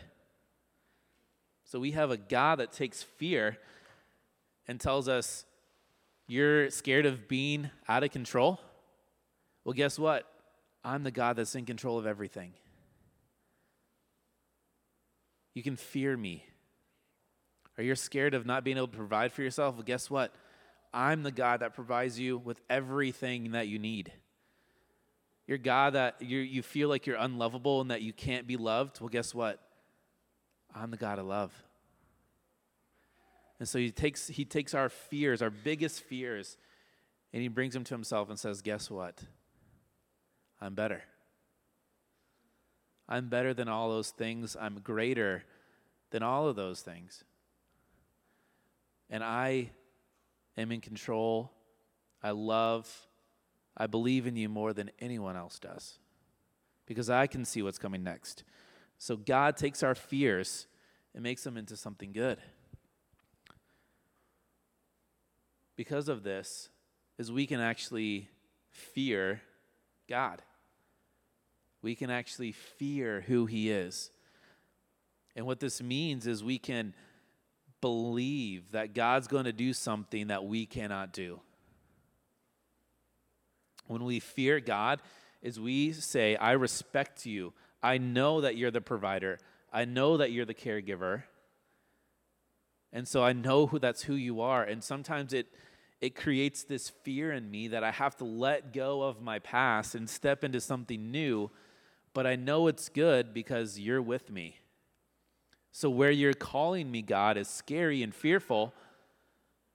So 1.64 1.80
we 1.80 1.92
have 1.92 2.10
a 2.10 2.16
God 2.16 2.60
that 2.60 2.72
takes 2.72 3.02
fear 3.02 3.56
and 4.68 4.78
tells 4.78 5.08
us, 5.08 5.46
You're 6.28 6.70
scared 6.70 7.06
of 7.06 7.26
being 7.26 7.70
out 7.88 8.04
of 8.04 8.10
control? 8.10 8.60
Well, 9.64 9.72
guess 9.72 9.98
what? 9.98 10.30
I'm 10.84 11.02
the 11.02 11.10
God 11.10 11.36
that's 11.36 11.54
in 11.54 11.64
control 11.64 11.98
of 11.98 12.06
everything. 12.06 12.52
You 15.56 15.62
can 15.62 15.76
fear 15.76 16.14
me. 16.14 16.44
Are 17.78 17.82
you 17.82 17.94
scared 17.94 18.34
of 18.34 18.44
not 18.44 18.62
being 18.62 18.76
able 18.76 18.88
to 18.88 18.96
provide 18.96 19.32
for 19.32 19.40
yourself? 19.40 19.76
Well, 19.76 19.84
guess 19.84 20.10
what? 20.10 20.34
I'm 20.92 21.22
the 21.22 21.32
God 21.32 21.60
that 21.60 21.74
provides 21.74 22.20
you 22.20 22.36
with 22.36 22.60
everything 22.68 23.52
that 23.52 23.66
you 23.66 23.78
need. 23.78 24.12
You're 25.46 25.56
God 25.56 25.94
that 25.94 26.20
you 26.20 26.40
you 26.40 26.60
feel 26.60 26.90
like 26.90 27.06
you're 27.06 27.16
unlovable 27.16 27.80
and 27.80 27.90
that 27.90 28.02
you 28.02 28.12
can't 28.12 28.46
be 28.46 28.58
loved. 28.58 29.00
Well, 29.00 29.08
guess 29.08 29.34
what? 29.34 29.58
I'm 30.74 30.90
the 30.90 30.98
God 30.98 31.18
of 31.18 31.24
love. 31.24 31.54
And 33.58 33.66
so 33.66 33.78
he 33.78 33.90
takes, 33.90 34.28
he 34.28 34.44
takes 34.44 34.74
our 34.74 34.90
fears, 34.90 35.40
our 35.40 35.48
biggest 35.48 36.02
fears, 36.02 36.58
and 37.32 37.40
he 37.40 37.48
brings 37.48 37.72
them 37.72 37.84
to 37.84 37.94
himself 37.94 38.28
and 38.28 38.38
says, 38.38 38.60
Guess 38.60 38.90
what? 38.90 39.22
I'm 40.60 40.74
better. 40.74 41.02
I'm 43.08 43.28
better 43.28 43.54
than 43.54 43.68
all 43.68 43.90
those 43.90 44.10
things. 44.10 44.56
I'm 44.60 44.80
greater 44.80 45.44
than 46.10 46.22
all 46.22 46.48
of 46.48 46.56
those 46.56 46.80
things. 46.80 47.24
And 49.08 49.22
I 49.22 49.70
am 50.56 50.72
in 50.72 50.80
control. 50.80 51.52
I 52.22 52.30
love 52.30 53.06
I 53.76 53.86
believe 53.86 54.26
in 54.26 54.36
you 54.36 54.48
more 54.48 54.72
than 54.72 54.90
anyone 55.00 55.36
else 55.36 55.58
does 55.58 55.98
because 56.86 57.10
I 57.10 57.26
can 57.26 57.44
see 57.44 57.62
what's 57.62 57.78
coming 57.78 58.02
next. 58.02 58.42
So 58.98 59.16
God 59.16 59.56
takes 59.56 59.82
our 59.82 59.94
fears 59.94 60.66
and 61.14 61.22
makes 61.22 61.44
them 61.44 61.56
into 61.56 61.76
something 61.76 62.12
good. 62.12 62.38
Because 65.76 66.08
of 66.08 66.22
this, 66.22 66.70
is 67.18 67.30
we 67.30 67.46
can 67.46 67.60
actually 67.60 68.28
fear 68.70 69.42
God. 70.08 70.42
We 71.86 71.94
can 71.94 72.10
actually 72.10 72.50
fear 72.50 73.20
who 73.28 73.46
He 73.46 73.70
is. 73.70 74.10
And 75.36 75.46
what 75.46 75.60
this 75.60 75.80
means 75.80 76.26
is 76.26 76.42
we 76.42 76.58
can 76.58 76.94
believe 77.80 78.72
that 78.72 78.92
God's 78.92 79.28
going 79.28 79.44
to 79.44 79.52
do 79.52 79.72
something 79.72 80.26
that 80.26 80.44
we 80.44 80.66
cannot 80.66 81.12
do. 81.12 81.38
When 83.86 84.02
we 84.02 84.18
fear 84.18 84.58
God, 84.58 85.00
is 85.42 85.60
we 85.60 85.92
say, 85.92 86.34
I 86.34 86.54
respect 86.54 87.24
you. 87.24 87.52
I 87.84 87.98
know 87.98 88.40
that 88.40 88.56
you're 88.56 88.72
the 88.72 88.80
provider. 88.80 89.38
I 89.72 89.84
know 89.84 90.16
that 90.16 90.32
you're 90.32 90.44
the 90.44 90.54
caregiver. 90.54 91.22
And 92.92 93.06
so 93.06 93.22
I 93.22 93.32
know 93.32 93.68
who 93.68 93.78
that's 93.78 94.02
who 94.02 94.16
you 94.16 94.40
are. 94.40 94.64
And 94.64 94.82
sometimes 94.82 95.32
it 95.32 95.46
it 96.00 96.16
creates 96.16 96.64
this 96.64 96.90
fear 97.04 97.32
in 97.32 97.50
me 97.50 97.68
that 97.68 97.82
I 97.82 97.90
have 97.90 98.16
to 98.16 98.24
let 98.24 98.72
go 98.72 99.02
of 99.02 99.22
my 99.22 99.38
past 99.38 99.94
and 99.94 100.10
step 100.10 100.44
into 100.44 100.60
something 100.60 101.10
new, 101.10 101.50
but 102.16 102.26
I 102.26 102.34
know 102.34 102.66
it's 102.66 102.88
good 102.88 103.34
because 103.34 103.78
you're 103.78 104.00
with 104.00 104.30
me. 104.30 104.56
So 105.70 105.90
where 105.90 106.10
you're 106.10 106.32
calling 106.32 106.90
me, 106.90 107.02
God, 107.02 107.36
is 107.36 107.46
scary 107.46 108.02
and 108.02 108.14
fearful, 108.14 108.72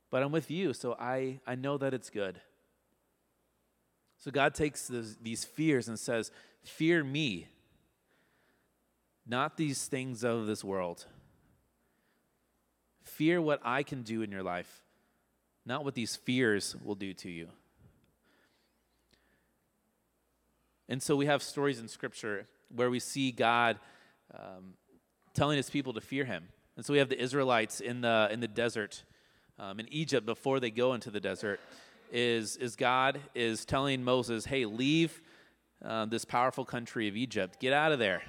but 0.10 0.24
I'm 0.24 0.32
with 0.32 0.50
you, 0.50 0.74
so 0.74 0.96
I, 1.00 1.40
I 1.46 1.54
know 1.54 1.78
that 1.78 1.94
it's 1.94 2.10
good. 2.10 2.42
So 4.18 4.32
God 4.32 4.56
takes 4.56 4.90
these 5.22 5.46
fears 5.46 5.88
and 5.88 6.00
says, 6.00 6.32
Fear 6.64 7.04
me, 7.04 7.46
not 9.28 9.56
these 9.56 9.86
things 9.86 10.24
of 10.24 10.48
this 10.48 10.64
world. 10.64 11.06
Fear 13.04 13.40
what 13.40 13.62
I 13.64 13.84
can 13.84 14.02
do 14.02 14.24
in 14.24 14.32
your 14.32 14.42
life, 14.42 14.82
not 15.64 15.86
what 15.86 15.94
these 15.94 16.16
fears 16.16 16.76
will 16.84 16.96
do 16.96 17.14
to 17.14 17.30
you. 17.30 17.50
And 20.92 21.02
so 21.02 21.16
we 21.16 21.26
have 21.26 21.42
stories 21.42 21.80
in 21.80 21.88
Scripture 21.88 22.48
where 22.68 22.90
we 22.90 23.00
see 23.00 23.32
God 23.32 23.80
um, 24.38 24.74
telling 25.34 25.56
his 25.56 25.70
people 25.70 25.94
to 25.94 26.02
fear 26.02 26.26
him. 26.26 26.50
And 26.76 26.86
so 26.86 26.92
we 26.92 27.00
have 27.00 27.08
the 27.08 27.18
Israelites 27.18 27.80
in 27.80 28.02
the, 28.02 28.28
in 28.30 28.42
the 28.42 28.48
desert, 28.50 29.06
um, 29.58 29.80
in 29.80 29.88
Egypt, 29.90 30.26
before 30.26 30.60
they 30.60 30.70
go 30.70 30.94
into 30.94 31.10
the 31.10 31.22
desert, 31.22 31.62
is, 32.12 32.58
is 32.58 32.76
God 32.76 33.22
is 33.34 33.64
telling 33.64 34.04
Moses, 34.04 34.44
hey, 34.44 34.66
leave 34.66 35.22
uh, 35.82 36.08
this 36.08 36.26
powerful 36.26 36.66
country 36.66 37.08
of 37.08 37.16
Egypt, 37.16 37.62
get 37.62 37.72
out 37.72 37.94
of 37.94 38.00
there. 38.00 38.24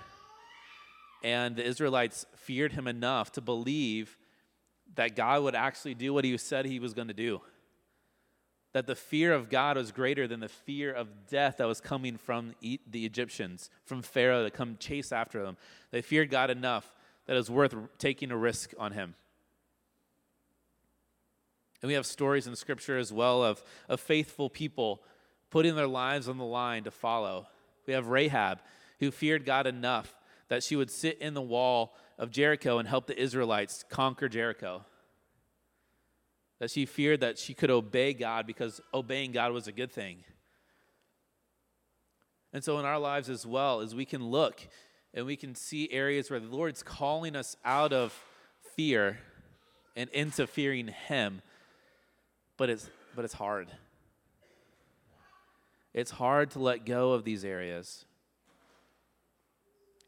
And 1.25 1.57
the 1.57 1.65
Israelites 1.65 2.27
feared 2.37 2.75
him 2.75 2.87
enough 2.87 3.33
to 3.33 3.41
believe 3.41 4.17
that 4.95 5.17
God 5.17 5.43
would 5.43 5.57
actually 5.57 5.95
do 5.95 6.15
what 6.15 6.25
he 6.25 6.39
said 6.39 6.65
he 6.65 6.79
was 6.79 6.95
going 6.95 7.09
to 7.09 7.15
do. 7.15 7.41
That 8.73 8.87
the 8.87 8.95
fear 8.95 9.33
of 9.33 9.51
God 9.51 9.77
was 9.77 9.93
greater 9.93 10.27
than 10.27 10.41
the 10.41 10.49
fear 10.49 10.93
of 10.93 11.29
death 11.29 11.59
that 11.59 11.67
was 11.67 11.81
coming 11.81 12.17
from 12.17 12.55
the 12.61 13.05
Egyptians, 13.05 13.69
from 13.85 14.03
Pharaoh 14.03 14.45
to 14.45 14.51
come 14.51 14.77
chase 14.79 15.13
after 15.13 15.43
them. 15.43 15.57
They 15.91 16.01
feared 16.01 16.31
God 16.31 16.49
enough 16.49 16.97
that 17.27 17.35
it 17.35 17.39
was 17.39 17.51
worth 17.51 17.75
taking 17.99 18.31
a 18.31 18.37
risk 18.37 18.73
on 18.79 18.93
him. 18.93 19.15
And 21.83 21.89
we 21.89 21.95
have 21.95 22.07
stories 22.07 22.47
in 22.47 22.55
Scripture 22.57 22.97
as 22.97 23.13
well 23.13 23.43
of, 23.43 23.63
of 23.89 24.01
faithful 24.01 24.49
people 24.49 25.03
putting 25.51 25.75
their 25.75 25.89
lives 25.89 26.29
on 26.29 26.39
the 26.39 26.45
line 26.45 26.85
to 26.85 26.91
follow. 26.91 27.49
We 27.87 27.93
have 27.93 28.07
Rahab, 28.07 28.61
who 29.01 29.11
feared 29.11 29.45
God 29.45 29.67
enough 29.67 30.15
that 30.49 30.63
she 30.63 30.77
would 30.77 30.91
sit 30.91 31.19
in 31.19 31.35
the 31.35 31.43
wall 31.43 31.95
of 32.19 32.31
Jericho 32.31 32.79
and 32.79 32.89
help 32.89 33.07
the 33.07 33.21
Israelites 33.21 33.85
conquer 33.89 34.29
Jericho. 34.29 34.85
That 36.63 36.71
she 36.71 36.87
feared 36.87 37.21
that 37.21 37.39
she 37.39 37.55
could 37.55 37.71
obey 37.71 38.15
God 38.15 38.47
because 38.47 38.81
obeying 38.95 39.33
God 39.33 39.51
was 39.51 39.67
a 39.67 39.73
good 39.73 39.91
thing. 39.91 40.19
And 42.53 42.63
so 42.63 42.79
in 42.79 42.85
our 42.85 43.01
lives 43.01 43.29
as 43.29 43.45
well, 43.45 43.81
as 43.81 43.97
we 43.97 44.05
can 44.05 44.25
look 44.25 44.61
and 45.13 45.27
we 45.27 45.35
can 45.35 45.57
see 45.57 45.91
areas 45.91 46.31
where 46.31 46.39
the 46.39 46.47
Lord's 46.47 46.85
calling 46.85 47.35
us 47.35 47.57
out 47.65 47.93
of 47.93 48.15
fear 48.77 49.19
and 49.97 50.09
into 50.11 50.47
fearing 50.47 50.87
Him, 50.87 51.43
but 52.57 52.71
it's, 52.71 52.89
but 53.17 53.25
it's 53.25 53.35
hard. 53.35 53.67
It's 55.93 56.13
hard 56.13 56.53
to 56.53 56.61
let 56.61 56.87
go 56.87 57.11
of 57.11 57.25
these 57.25 57.45
areas 57.45 58.05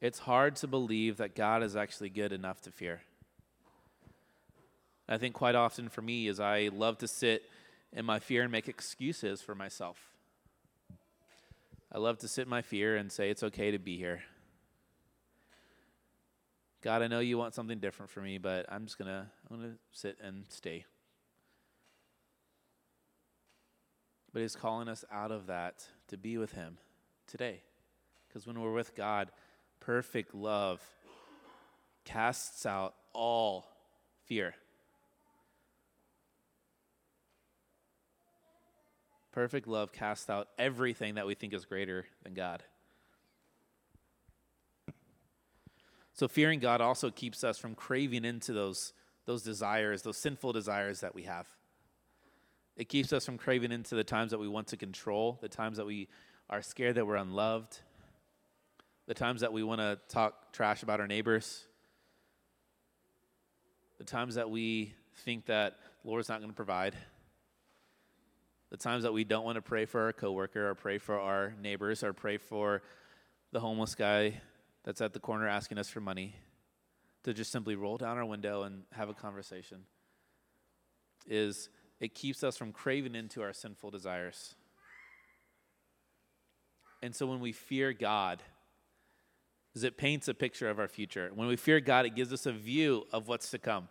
it's 0.05 0.19
hard 0.19 0.57
to 0.57 0.67
believe 0.67 1.17
that 1.17 1.35
God 1.35 1.63
is 1.63 1.77
actually 1.77 2.11
good 2.11 2.31
enough 2.31 2.61
to 2.63 2.71
fear. 2.71 3.01
I 5.09 5.19
think 5.19 5.35
quite 5.35 5.55
often 5.55 5.89
for 5.89 6.03
me 6.03 6.29
is 6.29 6.41
I 6.41 6.71
love 6.73 6.99
to 6.99 7.09
sit 7.09 7.43
in 7.93 8.05
my 8.05 8.19
fear 8.19 8.43
and 8.43 8.51
make 8.51 8.69
excuses 8.69 9.43
for 9.43 9.55
myself. 9.55 9.99
I 11.93 11.99
love 11.99 12.19
to 12.19 12.29
sit 12.29 12.43
in 12.43 12.49
my 12.49 12.63
fear 12.63 12.97
and 12.97 13.13
say 13.13 13.31
it's 13.31 13.43
okay 13.43 13.71
to 13.71 13.79
be 13.79 13.97
here. 13.97 14.23
God, 16.83 17.03
I 17.03 17.07
know 17.07 17.21
you 17.21 17.39
want 17.39 17.55
something 17.55 17.79
different 17.79 18.11
for 18.11 18.21
me, 18.21 18.39
but 18.39 18.67
I'm 18.69 18.85
just 18.85 18.99
gonna 18.99 19.31
I'm 19.51 19.57
gonna 19.57 19.75
sit 19.93 20.19
and 20.23 20.45
stay. 20.49 20.85
But 24.33 24.43
He's 24.43 24.57
calling 24.57 24.89
us 24.89 25.05
out 25.11 25.31
of 25.31 25.47
that 25.47 25.87
to 26.09 26.17
be 26.17 26.37
with 26.37 26.53
Him 26.53 26.79
today. 27.27 27.63
Because 28.29 28.47
when 28.47 28.61
we're 28.61 28.73
with 28.73 28.97
God, 28.97 29.31
perfect 29.81 30.35
love 30.35 30.83
casts 32.05 32.67
out 32.67 32.95
all 33.13 33.67
fear. 34.27 34.55
Perfect 39.35 39.67
love 39.67 39.93
casts 39.93 40.31
out 40.31 40.47
everything 40.61 41.17
that 41.17 41.27
we 41.27 41.35
think 41.35 41.53
is 41.55 41.65
greater 41.65 42.07
than 42.23 42.35
God. 42.35 42.63
So 46.13 46.29
fearing 46.29 46.61
God 46.61 46.81
also 46.81 47.11
keeps 47.11 47.43
us 47.43 47.59
from 47.59 47.75
craving 47.75 48.25
into 48.25 48.53
those, 48.53 48.93
those 49.27 49.43
desires, 49.43 50.03
those 50.03 50.19
sinful 50.19 50.53
desires 50.53 51.01
that 51.01 51.17
we 51.17 51.25
have. 51.25 51.49
It 52.77 52.89
keeps 52.89 53.13
us 53.13 53.27
from 53.27 53.37
craving 53.37 53.73
into 53.73 53.97
the 53.97 54.05
times 54.05 54.31
that 54.31 54.39
we 54.39 54.47
want 54.47 54.69
to 54.69 54.77
control, 54.77 55.41
the 55.43 55.49
times 55.49 55.79
that 55.79 55.87
we 55.87 56.07
are 56.49 56.63
scared 56.63 56.95
that 56.95 57.05
we're 57.05 57.17
unloved, 57.17 57.81
the 59.09 59.15
times 59.15 59.41
that 59.41 59.53
we 59.53 59.65
want 59.65 59.81
to 59.81 59.99
talk 60.09 60.53
trash 60.53 60.85
about 60.85 61.01
our 61.01 61.09
neighbors, 61.09 61.65
the 63.99 64.05
times 64.05 64.37
that 64.37 64.49
we 64.49 64.95
think 65.25 65.47
that 65.47 65.77
Lord's 66.05 66.29
not 66.29 66.39
going 66.39 66.53
to 66.53 66.57
provide, 66.57 66.95
the 68.75 68.79
times 68.79 69.05
that 69.05 69.13
we 69.13 69.23
don't 69.23 69.45
want 69.45 69.55
to 69.55 69.63
pray 69.63 69.85
for 69.85 70.01
our 70.01 70.13
coworker 70.13 70.71
or 70.71 70.75
pray 70.75 70.99
for 70.99 71.21
our 71.21 71.55
neighbors 71.63 72.03
or 72.03 72.13
pray 72.13 72.37
for 72.37 72.83
the 73.53 73.61
homeless 73.61 73.95
guy 73.95 74.41
that's 74.83 75.01
at 75.01 75.13
the 75.13 75.21
corner 75.21 75.47
asking 75.47 75.79
us 75.79 75.89
for 75.89 76.01
money, 76.01 76.35
to 77.23 77.33
just 77.33 77.53
simply 77.53 77.77
roll 77.77 77.97
down 77.97 78.19
our 78.19 78.25
window 78.25 78.65
and 78.65 78.83
have 78.91 79.09
a 79.09 79.15
conversation, 79.15 79.83
is 81.29 81.69
it 82.01 82.17
keeps 82.17 82.43
us 82.43 82.57
from 82.57 82.73
craving 82.73 83.15
into 83.15 83.43
our 83.43 83.53
sinful 83.53 83.93
desires. 83.93 84.57
And 87.01 87.15
so 87.15 87.29
when 87.29 87.39
we 87.39 87.53
fear 87.53 87.93
God, 87.93 88.43
is 89.77 89.85
it 89.85 89.97
paints 89.97 90.27
a 90.27 90.35
picture 90.35 90.69
of 90.69 90.81
our 90.81 90.89
future. 90.89 91.31
When 91.33 91.47
we 91.47 91.55
fear 91.55 91.79
God, 91.79 92.07
it 92.07 92.17
gives 92.17 92.33
us 92.33 92.45
a 92.45 92.53
view 92.53 93.05
of 93.13 93.29
what's 93.29 93.53
to 93.53 93.59
come. 93.59 93.87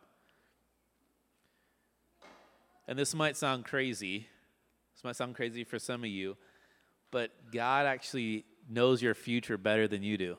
And 2.86 3.00
this 3.00 3.16
might 3.16 3.38
sound 3.38 3.64
crazy. 3.64 4.28
This 5.04 5.10
might 5.10 5.16
sound 5.18 5.36
crazy 5.36 5.66
for 5.66 5.80
some 5.80 6.06
of 6.06 6.10
you, 6.10 6.38
but 7.12 7.32
God 7.52 7.86
actually 7.86 8.46
knows 8.70 9.02
your 9.02 9.14
future 9.14 9.58
better 9.58 9.86
than 9.86 10.02
you 10.02 10.18
do. 10.18 10.38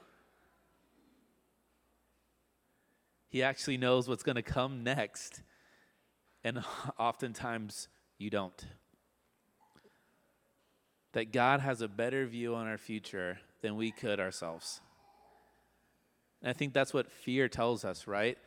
He 3.28 3.42
actually 3.42 3.76
knows 3.76 4.08
what's 4.08 4.22
going 4.22 4.36
to 4.36 4.42
come 4.42 4.82
next. 4.82 5.42
And 6.42 6.64
oftentimes 6.98 7.88
you 8.16 8.30
don't. 8.30 8.64
That 11.12 11.30
God 11.30 11.60
has 11.60 11.82
a 11.82 11.88
better 11.88 12.24
view 12.24 12.54
on 12.54 12.66
our 12.66 12.78
future 12.78 13.40
than 13.60 13.76
we 13.76 13.90
could 13.90 14.18
ourselves. 14.18 14.80
And 16.40 16.48
I 16.48 16.54
think 16.54 16.72
that's 16.72 16.94
what 16.94 17.12
fear 17.12 17.50
tells 17.50 17.84
us, 17.84 18.06
right? 18.06 18.38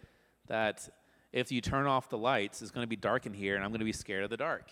That 0.48 0.90
if 1.32 1.52
you 1.52 1.62
turn 1.62 1.86
off 1.86 2.10
the 2.10 2.18
lights, 2.18 2.64
it's 2.64 2.72
going 2.72 2.86
to 2.86 2.90
be 2.90 2.96
dark 2.96 3.28
in 3.28 3.36
here, 3.36 3.56
and 3.56 3.64
I'm 3.64 3.70
going 3.70 3.82
to 3.82 3.86
be 3.86 3.94
scared 3.94 4.24
of 4.24 4.32
the 4.32 4.38
dark, 4.38 4.72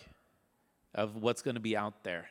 of 0.96 1.14
what's 1.14 1.42
going 1.42 1.54
to 1.54 1.60
be 1.60 1.76
out 1.76 2.02
there. 2.02 2.26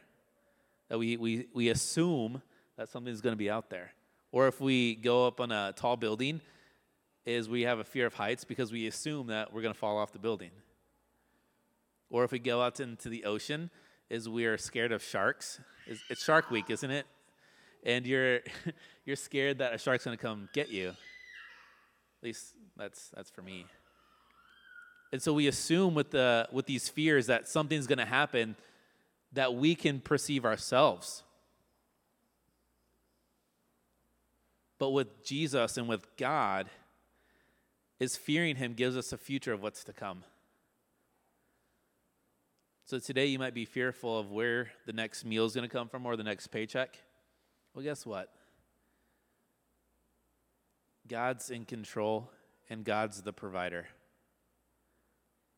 That 0.90 1.00
we, 1.00 1.16
we, 1.16 1.48
we 1.54 1.70
assume 1.70 2.42
that 2.78 2.90
something's 2.90 3.22
going 3.22 3.32
to 3.32 3.38
be 3.38 3.50
out 3.50 3.70
there. 3.70 3.92
Or 4.34 4.48
if 4.48 4.60
we 4.60 4.96
go 4.96 5.26
up 5.26 5.40
on 5.40 5.54
a 5.54 5.74
tall 5.74 5.96
building, 5.96 6.42
is 7.26 7.48
we 7.48 7.62
have 7.62 7.80
a 7.80 7.86
fear 7.86 8.06
of 8.06 8.16
heights 8.16 8.44
because 8.44 8.74
we 8.74 8.86
assume 8.86 9.28
that 9.28 9.54
we're 9.54 9.62
going 9.62 9.74
to 9.74 9.80
fall 9.80 9.98
off 9.98 10.12
the 10.12 10.20
building. 10.20 10.52
Or 12.10 12.26
if 12.26 12.34
we 12.34 12.40
go 12.40 12.62
out 12.62 12.82
into 12.82 13.08
the 13.08 13.24
ocean, 13.24 13.70
is 14.10 14.28
we 14.28 14.46
are 14.46 14.58
scared 14.58 14.92
of 14.92 15.02
sharks. 15.02 15.62
It's, 15.88 16.02
it's 16.10 16.24
Shark 16.24 16.52
Week, 16.52 16.70
isn't 16.70 16.92
it? 16.92 17.08
and 17.86 18.06
you're 18.06 18.40
you're 19.06 19.16
scared 19.16 19.60
that 19.60 19.74
a 19.74 19.78
shark's 19.78 20.04
going 20.04 20.18
to 20.18 20.22
come 20.22 20.50
get 20.54 20.70
you. 20.70 20.90
At 20.90 20.96
least 22.24 22.56
that's 22.76 23.12
that's 23.16 23.30
for 23.30 23.42
me. 23.42 23.66
And 25.16 25.22
so 25.22 25.32
we 25.32 25.48
assume 25.48 25.96
with 25.96 26.12
the 26.12 26.46
with 26.52 26.66
these 26.66 26.90
fears 26.90 27.28
that 27.28 27.48
something's 27.48 27.88
going 27.88 28.00
to 28.00 28.06
happen 28.06 28.58
that 29.32 29.56
we 29.56 29.74
can 29.74 30.02
perceive 30.02 30.44
ourselves. 30.44 31.24
But 34.78 34.90
with 34.90 35.24
Jesus 35.24 35.78
and 35.78 35.88
with 35.88 36.06
God, 36.18 36.70
is 37.98 38.18
fearing 38.18 38.58
Him 38.58 38.74
gives 38.74 38.98
us 38.98 39.14
a 39.14 39.18
future 39.18 39.54
of 39.54 39.64
what's 39.64 39.86
to 39.86 39.94
come. 39.94 40.26
So 42.84 43.00
today 43.00 43.28
you 43.28 43.40
might 43.40 43.54
be 43.54 43.64
fearful 43.64 44.20
of 44.20 44.32
where 44.32 44.72
the 44.86 44.92
next 44.92 45.24
meal 45.24 45.46
is 45.46 45.56
going 45.56 45.66
to 45.66 45.74
come 45.74 45.88
from 45.88 46.06
or 46.06 46.18
the 46.18 46.26
next 46.26 46.48
paycheck. 46.48 47.00
Well, 47.74 47.86
guess 47.86 48.06
what? 48.06 48.34
God's 51.08 51.52
in 51.52 51.64
control 51.64 52.30
and 52.70 52.84
God's 52.84 53.22
the 53.22 53.32
provider. 53.32 53.88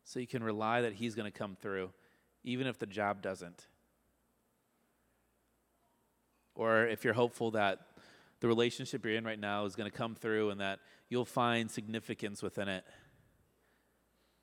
So 0.08 0.20
you 0.20 0.26
can 0.26 0.42
rely 0.42 0.80
that 0.80 0.94
He's 0.94 1.14
going 1.14 1.30
to 1.30 1.38
come 1.38 1.54
through, 1.54 1.90
even 2.42 2.66
if 2.66 2.78
the 2.78 2.86
job 2.86 3.20
doesn't. 3.20 3.66
Or 6.54 6.86
if 6.86 7.04
you're 7.04 7.12
hopeful 7.12 7.50
that 7.50 7.80
the 8.40 8.48
relationship 8.48 9.04
you're 9.04 9.16
in 9.16 9.24
right 9.24 9.38
now 9.38 9.66
is 9.66 9.76
going 9.76 9.90
to 9.90 9.94
come 9.94 10.14
through 10.14 10.48
and 10.48 10.62
that 10.62 10.80
you'll 11.10 11.26
find 11.26 11.70
significance 11.70 12.42
within 12.42 12.68
it. 12.68 12.84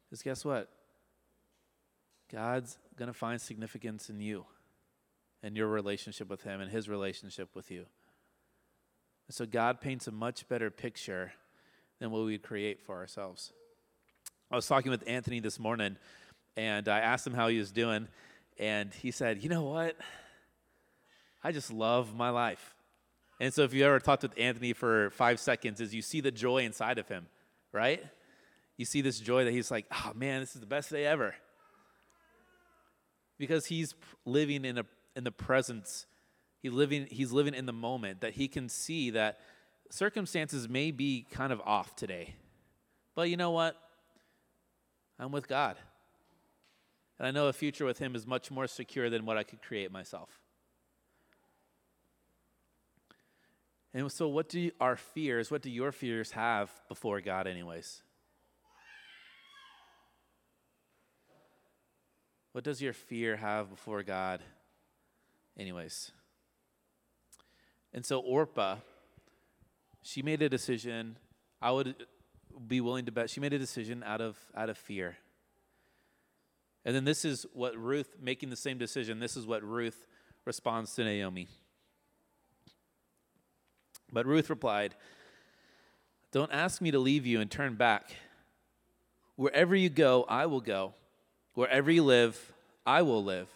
Because 0.07 0.21
guess 0.21 0.45
what? 0.45 0.69
God's 2.31 2.77
going 2.95 3.07
to 3.07 3.17
find 3.17 3.41
significance 3.41 4.07
in 4.07 4.19
you 4.19 4.45
and 5.41 5.57
your 5.57 5.67
relationship 5.67 6.29
with 6.29 6.43
Him 6.43 6.61
and 6.61 6.71
His 6.71 6.87
relationship 6.87 7.49
with 7.55 7.71
you. 7.71 7.87
And 9.27 9.33
So 9.33 9.47
God 9.47 9.81
paints 9.81 10.05
a 10.05 10.11
much 10.11 10.47
better 10.47 10.69
picture 10.69 11.33
than 11.99 12.11
what 12.11 12.23
we 12.23 12.37
create 12.37 12.83
for 12.83 12.97
ourselves. 12.97 13.51
I 14.51 14.55
was 14.55 14.67
talking 14.67 14.91
with 14.91 15.03
Anthony 15.07 15.39
this 15.39 15.57
morning, 15.59 15.97
and 16.55 16.87
I 16.87 16.99
asked 16.99 17.25
him 17.25 17.33
how 17.33 17.47
he 17.47 17.57
was 17.57 17.71
doing, 17.71 18.07
and 18.59 18.93
he 18.93 19.09
said, 19.09 19.41
"You 19.41 19.49
know 19.49 19.63
what? 19.63 19.97
I 21.43 21.51
just 21.51 21.73
love 21.73 22.15
my 22.15 22.29
life." 22.29 22.75
And 23.39 23.53
so, 23.53 23.63
if 23.63 23.73
you 23.73 23.83
ever 23.83 23.99
talked 23.99 24.21
with 24.21 24.37
Anthony 24.37 24.73
for 24.73 25.09
five 25.09 25.39
seconds, 25.39 25.81
is 25.81 25.95
you 25.95 26.01
see 26.01 26.21
the 26.21 26.31
joy 26.31 26.59
inside 26.59 26.99
of 26.99 27.07
him, 27.07 27.27
right? 27.71 28.03
You 28.77 28.85
see 28.85 29.01
this 29.01 29.19
joy 29.19 29.45
that 29.45 29.51
he's 29.51 29.71
like, 29.71 29.87
"Oh 29.91 30.11
man, 30.13 30.41
this 30.41 30.53
is 30.53 30.61
the 30.61 30.67
best 30.67 30.91
day 30.91 31.05
ever," 31.05 31.35
because 33.39 33.65
he's 33.65 33.95
living 34.25 34.63
in 34.63 34.77
a 34.77 34.85
in 35.15 35.23
the 35.23 35.31
presence. 35.31 36.05
He 36.61 36.69
living 36.69 37.07
he's 37.09 37.31
living 37.31 37.55
in 37.55 37.65
the 37.65 37.73
moment 37.73 38.21
that 38.21 38.33
he 38.33 38.47
can 38.47 38.69
see 38.69 39.09
that 39.09 39.39
circumstances 39.89 40.69
may 40.69 40.91
be 40.91 41.25
kind 41.31 41.51
of 41.51 41.61
off 41.61 41.95
today, 41.95 42.35
but 43.15 43.29
you 43.29 43.37
know 43.37 43.49
what? 43.49 43.81
I'm 45.19 45.31
with 45.31 45.47
God. 45.47 45.77
And 47.17 47.27
I 47.27 47.31
know 47.31 47.47
a 47.47 47.53
future 47.53 47.85
with 47.85 47.99
Him 47.99 48.15
is 48.15 48.27
much 48.27 48.51
more 48.51 48.67
secure 48.67 49.09
than 49.09 49.25
what 49.25 49.37
I 49.37 49.43
could 49.43 49.61
create 49.61 49.91
myself. 49.91 50.29
And 53.93 54.11
so, 54.11 54.27
what 54.27 54.49
do 54.49 54.71
our 54.81 54.97
fears, 54.97 55.49
what 55.49 55.61
do 55.61 55.69
your 55.69 55.93
fears 55.93 56.31
have 56.31 56.69
before 56.89 57.21
God, 57.21 57.47
anyways? 57.47 58.01
What 62.51 62.65
does 62.65 62.81
your 62.81 62.93
fear 62.93 63.37
have 63.37 63.69
before 63.69 64.03
God, 64.03 64.41
anyways? 65.57 66.11
And 67.93 68.05
so, 68.05 68.19
Orpah, 68.19 68.77
she 70.01 70.21
made 70.21 70.41
a 70.41 70.49
decision. 70.49 71.17
I 71.61 71.71
would 71.71 71.95
be 72.67 72.81
willing 72.81 73.05
to 73.05 73.11
bet 73.11 73.29
she 73.29 73.39
made 73.39 73.53
a 73.53 73.59
decision 73.59 74.03
out 74.03 74.21
of 74.21 74.37
out 74.55 74.69
of 74.69 74.77
fear. 74.77 75.17
And 76.83 76.95
then 76.95 77.03
this 77.03 77.25
is 77.25 77.45
what 77.53 77.77
Ruth 77.77 78.15
making 78.21 78.49
the 78.49 78.55
same 78.55 78.77
decision. 78.77 79.19
This 79.19 79.35
is 79.35 79.47
what 79.47 79.63
Ruth 79.63 80.07
responds 80.45 80.93
to 80.95 81.03
Naomi. 81.03 81.47
But 84.11 84.25
Ruth 84.25 84.49
replied, 84.49 84.95
"Don't 86.31 86.51
ask 86.51 86.81
me 86.81 86.91
to 86.91 86.99
leave 86.99 87.25
you 87.25 87.41
and 87.41 87.49
turn 87.49 87.75
back. 87.75 88.15
Wherever 89.35 89.75
you 89.75 89.89
go, 89.89 90.23
I 90.29 90.45
will 90.45 90.61
go. 90.61 90.93
Wherever 91.55 91.89
you 91.89 92.03
live, 92.03 92.53
I 92.85 93.01
will 93.01 93.23
live. 93.23 93.49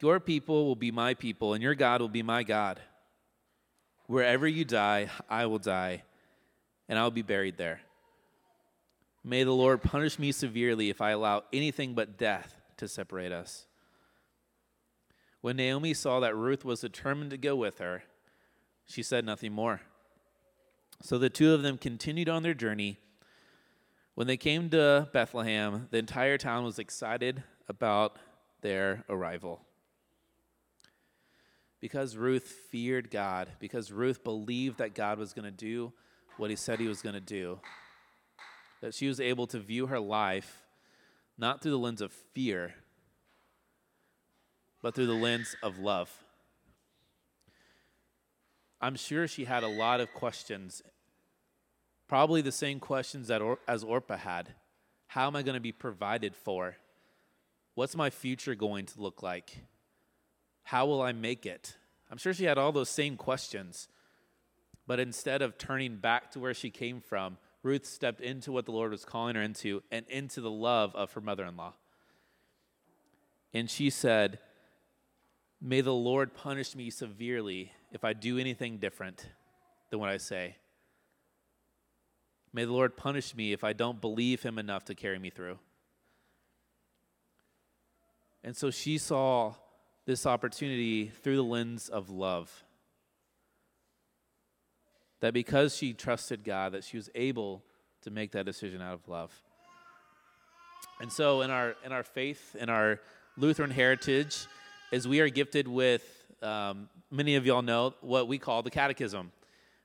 Your 0.00 0.18
people 0.18 0.66
will 0.66 0.76
be 0.76 0.90
my 0.90 1.14
people, 1.14 1.54
and 1.54 1.62
your 1.62 1.74
God 1.74 2.00
will 2.00 2.08
be 2.08 2.22
my 2.22 2.42
God. 2.42 2.80
Wherever 4.06 4.46
you 4.46 4.64
die, 4.64 5.10
I 5.28 5.46
will 5.46 5.58
die, 5.58 6.02
and 6.88 6.98
I 6.98 7.02
will 7.02 7.10
be 7.10 7.22
buried 7.22 7.56
there. 7.56 7.80
May 9.22 9.42
the 9.42 9.52
Lord 9.52 9.82
punish 9.82 10.18
me 10.18 10.32
severely 10.32 10.90
if 10.90 11.00
I 11.00 11.10
allow 11.10 11.44
anything 11.52 11.94
but 11.94 12.18
death 12.18 12.60
to 12.76 12.86
separate 12.88 13.32
us. 13.32 13.66
When 15.40 15.56
Naomi 15.56 15.94
saw 15.94 16.20
that 16.20 16.36
Ruth 16.36 16.64
was 16.64 16.80
determined 16.80 17.30
to 17.30 17.38
go 17.38 17.56
with 17.56 17.78
her, 17.78 18.04
she 18.86 19.02
said 19.02 19.24
nothing 19.24 19.52
more. 19.52 19.80
So 21.02 21.18
the 21.18 21.30
two 21.30 21.52
of 21.54 21.62
them 21.62 21.78
continued 21.78 22.28
on 22.28 22.42
their 22.42 22.54
journey. 22.54 22.98
When 24.14 24.26
they 24.26 24.36
came 24.36 24.70
to 24.70 25.08
Bethlehem, 25.12 25.88
the 25.90 25.98
entire 25.98 26.38
town 26.38 26.64
was 26.64 26.78
excited 26.78 27.42
about 27.68 28.16
their 28.60 29.04
arrival. 29.08 29.60
Because 31.80 32.16
Ruth 32.16 32.44
feared 32.70 33.10
God, 33.10 33.50
because 33.58 33.92
Ruth 33.92 34.24
believed 34.24 34.78
that 34.78 34.94
God 34.94 35.18
was 35.18 35.32
going 35.32 35.44
to 35.44 35.50
do 35.50 35.92
what 36.36 36.50
he 36.50 36.56
said 36.56 36.80
he 36.80 36.88
was 36.88 37.02
going 37.02 37.14
to 37.14 37.20
do, 37.20 37.60
that 38.80 38.94
she 38.94 39.08
was 39.08 39.20
able 39.20 39.46
to 39.48 39.58
view 39.58 39.86
her 39.86 40.00
life 40.00 40.62
not 41.36 41.60
through 41.60 41.72
the 41.72 41.78
lens 41.78 42.00
of 42.00 42.12
fear, 42.12 42.74
but 44.82 44.94
through 44.94 45.06
the 45.06 45.14
lens 45.14 45.56
of 45.62 45.78
love. 45.78 46.10
I'm 48.80 48.96
sure 48.96 49.26
she 49.26 49.44
had 49.44 49.62
a 49.62 49.68
lot 49.68 50.00
of 50.00 50.12
questions, 50.12 50.82
probably 52.06 52.42
the 52.42 52.52
same 52.52 52.80
questions 52.80 53.28
that 53.28 53.40
or, 53.40 53.58
as 53.66 53.82
Orpah 53.82 54.18
had. 54.18 54.50
How 55.06 55.26
am 55.26 55.36
I 55.36 55.42
going 55.42 55.54
to 55.54 55.60
be 55.60 55.72
provided 55.72 56.36
for? 56.36 56.76
What's 57.74 57.96
my 57.96 58.10
future 58.10 58.54
going 58.54 58.86
to 58.86 59.00
look 59.00 59.22
like? 59.22 59.64
How 60.64 60.86
will 60.86 61.02
I 61.02 61.12
make 61.12 61.46
it? 61.46 61.76
I'm 62.10 62.18
sure 62.18 62.34
she 62.34 62.44
had 62.44 62.58
all 62.58 62.72
those 62.72 62.88
same 62.88 63.16
questions. 63.16 63.88
But 64.86 65.00
instead 65.00 65.42
of 65.42 65.56
turning 65.56 65.96
back 65.96 66.30
to 66.32 66.40
where 66.40 66.54
she 66.54 66.70
came 66.70 67.00
from, 67.00 67.38
Ruth 67.62 67.86
stepped 67.86 68.20
into 68.20 68.52
what 68.52 68.66
the 68.66 68.72
Lord 68.72 68.90
was 68.90 69.04
calling 69.04 69.36
her 69.36 69.42
into 69.42 69.82
and 69.90 70.06
into 70.08 70.40
the 70.40 70.50
love 70.50 70.94
of 70.94 71.12
her 71.14 71.20
mother 71.20 71.44
in 71.46 71.56
law. 71.56 71.72
And 73.54 73.70
she 73.70 73.88
said, 73.88 74.38
May 75.60 75.80
the 75.80 75.94
Lord 75.94 76.34
punish 76.34 76.74
me 76.74 76.90
severely 76.90 77.72
if 77.90 78.04
I 78.04 78.12
do 78.12 78.38
anything 78.38 78.76
different 78.76 79.26
than 79.88 79.98
what 79.98 80.10
I 80.10 80.18
say. 80.18 80.56
May 82.52 82.66
the 82.66 82.72
Lord 82.72 82.96
punish 82.96 83.34
me 83.34 83.52
if 83.52 83.64
I 83.64 83.72
don't 83.72 84.00
believe 84.00 84.42
him 84.42 84.58
enough 84.58 84.84
to 84.86 84.94
carry 84.94 85.18
me 85.18 85.30
through. 85.30 85.58
And 88.44 88.54
so 88.54 88.70
she 88.70 88.98
saw 88.98 89.54
this 90.04 90.26
opportunity 90.26 91.06
through 91.06 91.36
the 91.36 91.42
lens 91.42 91.88
of 91.88 92.10
love 92.10 92.64
that 95.24 95.32
because 95.32 95.74
she 95.74 95.94
trusted 95.94 96.44
God, 96.44 96.72
that 96.72 96.84
she 96.84 96.98
was 96.98 97.08
able 97.14 97.62
to 98.02 98.10
make 98.10 98.32
that 98.32 98.44
decision 98.44 98.82
out 98.82 98.92
of 98.92 99.08
love. 99.08 99.32
And 101.00 101.10
so 101.10 101.40
in 101.40 101.50
our 101.50 101.76
in 101.82 101.92
our 101.92 102.02
faith, 102.02 102.54
in 102.54 102.68
our 102.68 103.00
Lutheran 103.38 103.70
heritage, 103.70 104.46
is 104.92 105.08
we 105.08 105.20
are 105.20 105.30
gifted 105.30 105.66
with 105.66 106.26
um, 106.42 106.90
many 107.10 107.36
of 107.36 107.46
y'all 107.46 107.62
know 107.62 107.94
what 108.02 108.28
we 108.28 108.36
call 108.36 108.62
the 108.62 108.70
catechism. 108.70 109.32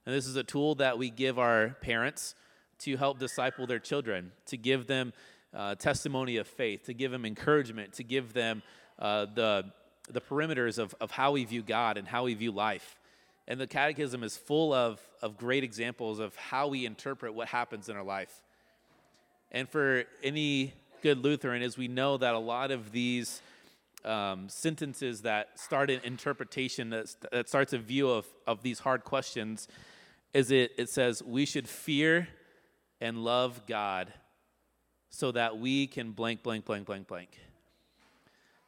And 0.05 0.13
this 0.13 0.27
is 0.27 0.35
a 0.35 0.43
tool 0.43 0.75
that 0.75 0.97
we 0.97 1.09
give 1.09 1.39
our 1.39 1.69
parents 1.79 2.35
to 2.79 2.97
help 2.97 3.17
disciple 3.17 3.65
their 3.65 3.79
children, 3.79 4.33
to 4.47 4.57
give 4.57 4.87
them 4.87 5.13
uh, 5.53 5.75
testimony 5.75 6.35
of 6.35 6.47
faith, 6.47 6.83
to 6.87 6.93
give 6.93 7.11
them 7.11 7.25
encouragement, 7.25 7.93
to 7.93 8.03
give 8.03 8.33
them 8.33 8.61
uh, 8.99 9.25
the, 9.33 9.71
the 10.11 10.19
perimeters 10.19 10.77
of, 10.77 10.93
of 10.99 11.11
how 11.11 11.31
we 11.31 11.45
view 11.45 11.61
God 11.61 11.97
and 11.97 12.05
how 12.05 12.25
we 12.25 12.33
view 12.33 12.51
life. 12.51 12.98
And 13.49 13.59
the 13.59 13.65
Catechism 13.65 14.23
is 14.23 14.37
full 14.37 14.73
of, 14.73 15.01
of 15.23 15.35
great 15.35 15.63
examples 15.63 16.19
of 16.19 16.35
how 16.35 16.67
we 16.67 16.85
interpret 16.85 17.33
what 17.33 17.47
happens 17.47 17.89
in 17.89 17.97
our 17.97 18.03
life. 18.03 18.43
And 19.51 19.67
for 19.67 20.03
any 20.23 20.75
good 21.01 21.17
Lutheran, 21.17 21.63
as 21.63 21.75
we 21.75 21.87
know 21.87 22.17
that 22.17 22.35
a 22.35 22.39
lot 22.39 22.69
of 22.69 22.91
these 22.91 23.41
um, 24.05 24.47
sentences 24.49 25.23
that 25.23 25.59
start 25.59 25.89
an 25.89 25.99
interpretation 26.03 26.91
that, 26.91 27.15
that 27.31 27.49
starts 27.49 27.73
a 27.73 27.79
view 27.79 28.07
of, 28.11 28.27
of 28.45 28.61
these 28.61 28.79
hard 28.79 29.03
questions 29.03 29.67
is 30.31 30.51
it, 30.51 30.71
it 30.77 30.87
says 30.89 31.23
we 31.23 31.43
should 31.47 31.67
fear 31.67 32.27
and 33.01 33.23
love 33.23 33.65
God 33.65 34.13
so 35.09 35.31
that 35.31 35.57
we 35.57 35.87
can 35.87 36.11
blank, 36.11 36.43
blank, 36.43 36.65
blank, 36.65 36.85
blank, 36.85 37.07
blank. 37.07 37.39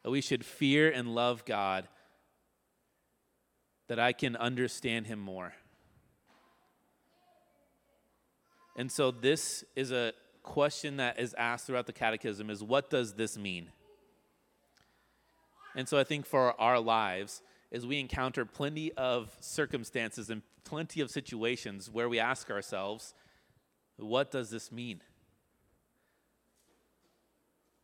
That 0.02 0.10
we 0.10 0.20
should 0.20 0.44
fear 0.44 0.90
and 0.90 1.14
love 1.14 1.44
God 1.44 1.86
that 3.92 4.00
I 4.00 4.14
can 4.14 4.36
understand 4.36 5.06
him 5.06 5.18
more. 5.18 5.52
And 8.74 8.90
so 8.90 9.10
this 9.10 9.64
is 9.76 9.92
a 9.92 10.14
question 10.42 10.96
that 10.96 11.20
is 11.20 11.34
asked 11.36 11.66
throughout 11.66 11.84
the 11.84 11.92
catechism 11.92 12.48
is 12.48 12.62
what 12.62 12.88
does 12.88 13.12
this 13.12 13.36
mean? 13.36 13.68
And 15.76 15.86
so 15.86 15.98
I 15.98 16.04
think 16.04 16.24
for 16.24 16.58
our 16.58 16.80
lives 16.80 17.42
is 17.70 17.86
we 17.86 18.00
encounter 18.00 18.46
plenty 18.46 18.92
of 18.92 19.36
circumstances 19.40 20.30
and 20.30 20.40
plenty 20.64 21.02
of 21.02 21.10
situations 21.10 21.90
where 21.90 22.08
we 22.08 22.18
ask 22.18 22.50
ourselves, 22.50 23.12
what 23.98 24.30
does 24.30 24.48
this 24.48 24.72
mean? 24.72 25.02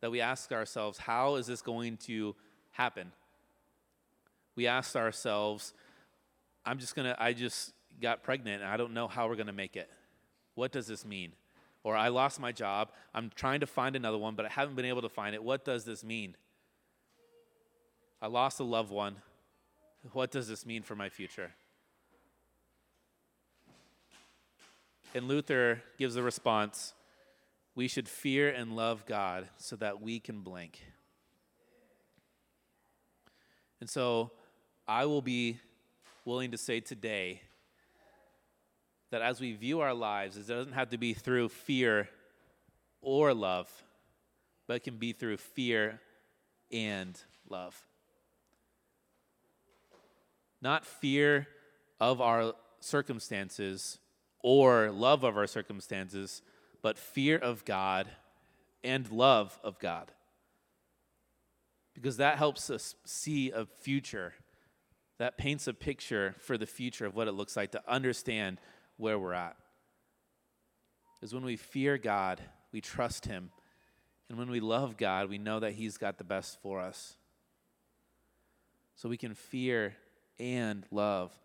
That 0.01 0.09
we 0.09 0.21
ask 0.21 0.51
ourselves, 0.51 0.97
how 0.97 1.35
is 1.35 1.45
this 1.45 1.61
going 1.61 1.97
to 2.07 2.35
happen? 2.71 3.11
We 4.55 4.65
ask 4.65 4.95
ourselves, 4.95 5.75
I'm 6.69 6.77
just 6.77 6.95
gonna, 6.95 7.15
I 7.17 7.33
just 7.33 7.73
got 7.99 8.21
pregnant 8.21 8.61
and 8.61 8.71
I 8.71 8.77
don't 8.77 8.93
know 8.93 9.07
how 9.07 9.27
we're 9.27 9.35
gonna 9.35 9.51
make 9.51 9.75
it. 9.75 9.89
What 10.53 10.71
does 10.71 10.85
this 10.85 11.03
mean? 11.03 11.31
Or 11.83 11.95
I 11.95 12.09
lost 12.09 12.39
my 12.39 12.51
job, 12.51 12.91
I'm 13.11 13.31
trying 13.33 13.61
to 13.61 13.65
find 13.65 13.95
another 13.95 14.19
one, 14.19 14.35
but 14.35 14.45
I 14.45 14.49
haven't 14.49 14.75
been 14.75 14.85
able 14.85 15.01
to 15.01 15.09
find 15.09 15.33
it. 15.33 15.43
What 15.43 15.65
does 15.65 15.83
this 15.83 16.03
mean? 16.03 16.37
I 18.21 18.27
lost 18.27 18.59
a 18.59 18.63
loved 18.63 18.91
one. 18.91 19.15
What 20.13 20.29
does 20.29 20.47
this 20.47 20.63
mean 20.63 20.83
for 20.83 20.95
my 20.95 21.09
future? 21.09 21.53
And 25.15 25.27
Luther 25.27 25.81
gives 25.97 26.17
a 26.17 26.21
response 26.21 26.93
we 27.73 27.87
should 27.87 28.07
fear 28.07 28.47
and 28.47 28.75
love 28.75 29.07
God 29.07 29.47
so 29.57 29.75
that 29.77 30.03
we 30.03 30.19
can 30.19 30.41
blink. 30.41 30.83
And 33.81 33.89
so 33.89 34.29
I 34.87 35.05
will 35.05 35.23
be 35.23 35.57
willing 36.29 36.51
to 36.51 36.57
say 36.59 36.79
today 36.79 37.41
that 39.09 39.19
as 39.23 39.41
we 39.41 39.53
view 39.53 39.79
our 39.79 39.95
lives, 39.95 40.37
it 40.37 40.47
doesn't 40.47 40.73
have 40.73 40.91
to 40.91 40.97
be 40.97 41.11
through 41.11 41.49
fear 41.49 42.07
or 43.01 43.33
love, 43.33 43.67
but 44.67 44.75
it 44.75 44.83
can 44.83 44.97
be 44.97 45.11
through 45.11 45.37
fear 45.37 45.99
and 46.71 47.19
love. 47.49 47.75
Not 50.61 50.85
fear 50.85 51.47
of 51.99 52.21
our 52.21 52.53
circumstances 52.79 53.97
or 54.43 54.91
love 54.91 55.23
of 55.23 55.35
our 55.35 55.47
circumstances, 55.47 56.43
but 56.83 56.99
fear 56.99 57.39
of 57.39 57.65
God 57.65 58.07
and 58.83 59.11
love 59.11 59.59
of 59.63 59.79
God. 59.79 60.11
Because 61.95 62.17
that 62.17 62.37
helps 62.37 62.69
us 62.69 62.93
see 63.03 63.49
a 63.49 63.65
future, 63.65 64.33
that 65.19 65.37
paints 65.37 65.67
a 65.67 65.73
picture 65.73 66.33
for 66.39 66.57
the 66.57 66.65
future 66.65 67.05
of 67.05 67.13
what 67.13 67.27
it 67.27 67.33
looks 67.33 67.55
like 67.55 67.71
to 67.71 67.83
understand 67.87 68.59
where 68.97 69.19
we're 69.19 69.33
at. 69.33 69.55
Is 71.21 71.33
when 71.33 71.43
we 71.43 71.57
fear 71.57 71.97
God, 71.97 72.41
we 72.71 72.81
trust 72.81 73.25
Him. 73.25 73.51
And 74.29 74.37
when 74.37 74.49
we 74.49 74.61
love 74.61 74.95
God, 74.95 75.29
we 75.29 75.37
know 75.37 75.59
that 75.59 75.73
He's 75.73 75.97
got 75.97 76.17
the 76.17 76.23
best 76.23 76.61
for 76.61 76.79
us. 76.79 77.17
So 78.95 79.09
we 79.09 79.17
can 79.17 79.33
fear 79.35 79.95
and 80.39 80.85
love 80.89 81.37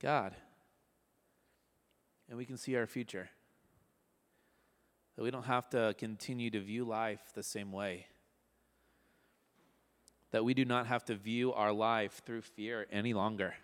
God. 0.00 0.34
And 2.28 2.38
we 2.38 2.46
can 2.46 2.56
see 2.56 2.76
our 2.76 2.86
future. 2.86 3.28
That 5.16 5.22
we 5.22 5.30
don't 5.30 5.44
have 5.44 5.68
to 5.70 5.94
continue 5.98 6.50
to 6.50 6.60
view 6.60 6.84
life 6.84 7.20
the 7.34 7.42
same 7.42 7.72
way. 7.72 8.06
That 10.36 10.44
we 10.44 10.52
do 10.52 10.66
not 10.66 10.86
have 10.86 11.02
to 11.06 11.14
view 11.14 11.54
our 11.54 11.72
life 11.72 12.20
through 12.26 12.42
fear 12.42 12.86
any 12.92 13.14
longer. 13.14 13.54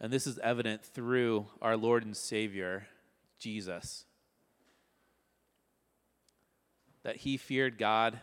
And 0.00 0.10
this 0.10 0.26
is 0.26 0.38
evident 0.38 0.82
through 0.82 1.44
our 1.60 1.76
Lord 1.76 2.06
and 2.06 2.16
Savior, 2.16 2.86
Jesus. 3.38 4.06
That 7.02 7.16
he 7.16 7.36
feared 7.36 7.76
God 7.76 8.18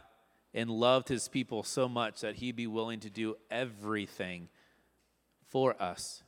and 0.51 0.71
loved 0.71 1.07
his 1.07 1.27
people 1.27 1.61
so 1.61 1.87
much 1.87 2.21
that 2.21 2.37
he'd 2.37 2.55
be 2.55 2.65
willing 2.65 3.01
to 3.01 3.11
do 3.11 3.35
everything 3.51 4.49
for 5.49 5.79
us, 5.79 6.23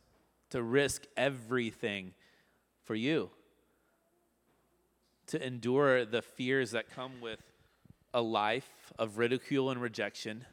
to 0.52 0.62
risk 0.62 1.08
everything 1.18 2.14
for 2.84 2.94
you, 2.94 3.32
to 5.26 5.44
endure 5.44 6.06
the 6.06 6.22
fears 6.22 6.70
that 6.70 6.92
come 6.92 7.22
with 7.22 7.42
a 8.14 8.22
life 8.22 8.92
of 9.00 9.18
ridicule 9.18 9.70
and 9.70 9.82
rejection. 9.82 10.46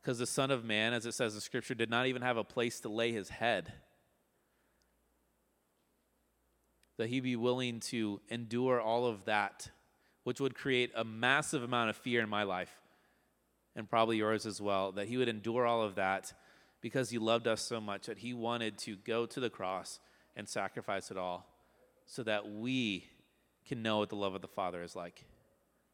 Because 0.00 0.18
the 0.18 0.26
Son 0.26 0.50
of 0.50 0.64
Man, 0.64 0.92
as 0.92 1.06
it 1.06 1.12
says 1.12 1.34
in 1.34 1.40
Scripture, 1.40 1.74
did 1.74 1.90
not 1.90 2.06
even 2.06 2.22
have 2.22 2.36
a 2.36 2.44
place 2.44 2.80
to 2.80 2.88
lay 2.88 3.12
his 3.12 3.28
head. 3.28 3.72
That 6.98 7.08
he 7.08 7.20
be 7.20 7.36
willing 7.36 7.80
to 7.80 8.20
endure 8.28 8.80
all 8.80 9.06
of 9.06 9.24
that 9.24 9.70
which 10.26 10.40
would 10.40 10.56
create 10.56 10.90
a 10.96 11.04
massive 11.04 11.62
amount 11.62 11.88
of 11.88 11.96
fear 11.96 12.20
in 12.20 12.28
my 12.28 12.42
life 12.42 12.80
and 13.76 13.88
probably 13.88 14.16
yours 14.16 14.44
as 14.44 14.60
well, 14.60 14.90
that 14.90 15.06
he 15.06 15.16
would 15.16 15.28
endure 15.28 15.64
all 15.64 15.82
of 15.82 15.94
that 15.94 16.32
because 16.80 17.10
he 17.10 17.18
loved 17.18 17.46
us 17.46 17.62
so 17.62 17.80
much 17.80 18.06
that 18.06 18.18
he 18.18 18.34
wanted 18.34 18.76
to 18.76 18.96
go 18.96 19.24
to 19.24 19.38
the 19.38 19.48
cross 19.48 20.00
and 20.34 20.48
sacrifice 20.48 21.12
it 21.12 21.16
all 21.16 21.46
so 22.06 22.24
that 22.24 22.50
we 22.50 23.06
can 23.66 23.82
know 23.82 23.98
what 23.98 24.08
the 24.08 24.16
love 24.16 24.34
of 24.34 24.42
the 24.42 24.48
Father 24.48 24.82
is 24.82 24.96
like. 24.96 25.24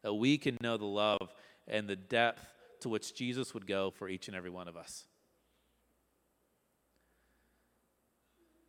That 0.03 0.13
we 0.13 0.37
can 0.37 0.57
know 0.61 0.77
the 0.77 0.85
love 0.85 1.33
and 1.67 1.87
the 1.87 1.95
depth 1.95 2.45
to 2.81 2.89
which 2.89 3.15
Jesus 3.15 3.53
would 3.53 3.65
go 3.65 3.91
for 3.91 4.07
each 4.07 4.27
and 4.27 4.35
every 4.35 4.49
one 4.49 4.67
of 4.67 4.75
us. 4.77 5.05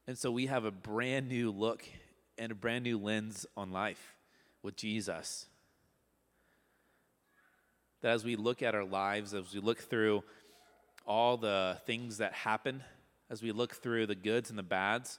And 0.07 0.19
so 0.19 0.31
we 0.31 0.47
have 0.47 0.65
a 0.65 0.71
brand 0.71 1.29
new 1.29 1.51
look 1.51 1.85
and 2.39 2.53
a 2.53 2.55
brand 2.55 2.85
new 2.85 2.99
lens 2.99 3.47
on 3.57 3.73
life 3.73 4.17
with 4.63 4.77
Jesus 4.77 5.47
that 8.05 8.13
as 8.13 8.23
we 8.23 8.37
look 8.37 8.63
at 8.63 8.75
our 8.75 8.85
lives, 8.85 9.33
as 9.33 9.55
we 9.55 9.61
look 9.61 9.79
through 9.79 10.23
all 11.07 11.39
the 11.39 11.79
things 11.87 12.19
that 12.19 12.35
happen, 12.35 12.85
as 13.31 13.43
we 13.43 13.51
look 13.51 13.73
through 13.73 14.05
the 14.05 14.15
goods 14.15 14.51
and 14.51 14.59
the 14.59 14.63
bads, 14.63 15.19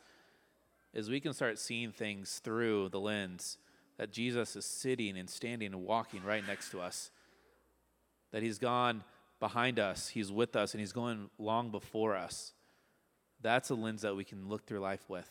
is 0.93 1.09
we 1.09 1.19
can 1.19 1.33
start 1.33 1.57
seeing 1.57 1.91
things 1.91 2.39
through 2.43 2.89
the 2.89 2.99
lens 2.99 3.57
that 3.97 4.11
Jesus 4.11 4.55
is 4.55 4.65
sitting 4.65 5.17
and 5.17 5.29
standing 5.29 5.73
and 5.73 5.83
walking 5.83 6.23
right 6.23 6.45
next 6.45 6.71
to 6.71 6.81
us. 6.81 7.11
That 8.31 8.43
he's 8.43 8.59
gone 8.59 9.03
behind 9.39 9.79
us, 9.79 10.09
he's 10.09 10.31
with 10.31 10.55
us, 10.55 10.73
and 10.73 10.81
he's 10.81 10.91
going 10.93 11.29
long 11.37 11.69
before 11.69 12.15
us. 12.15 12.53
That's 13.41 13.69
a 13.69 13.75
lens 13.75 14.01
that 14.01 14.15
we 14.15 14.23
can 14.23 14.49
look 14.49 14.65
through 14.65 14.79
life 14.79 15.03
with. 15.07 15.29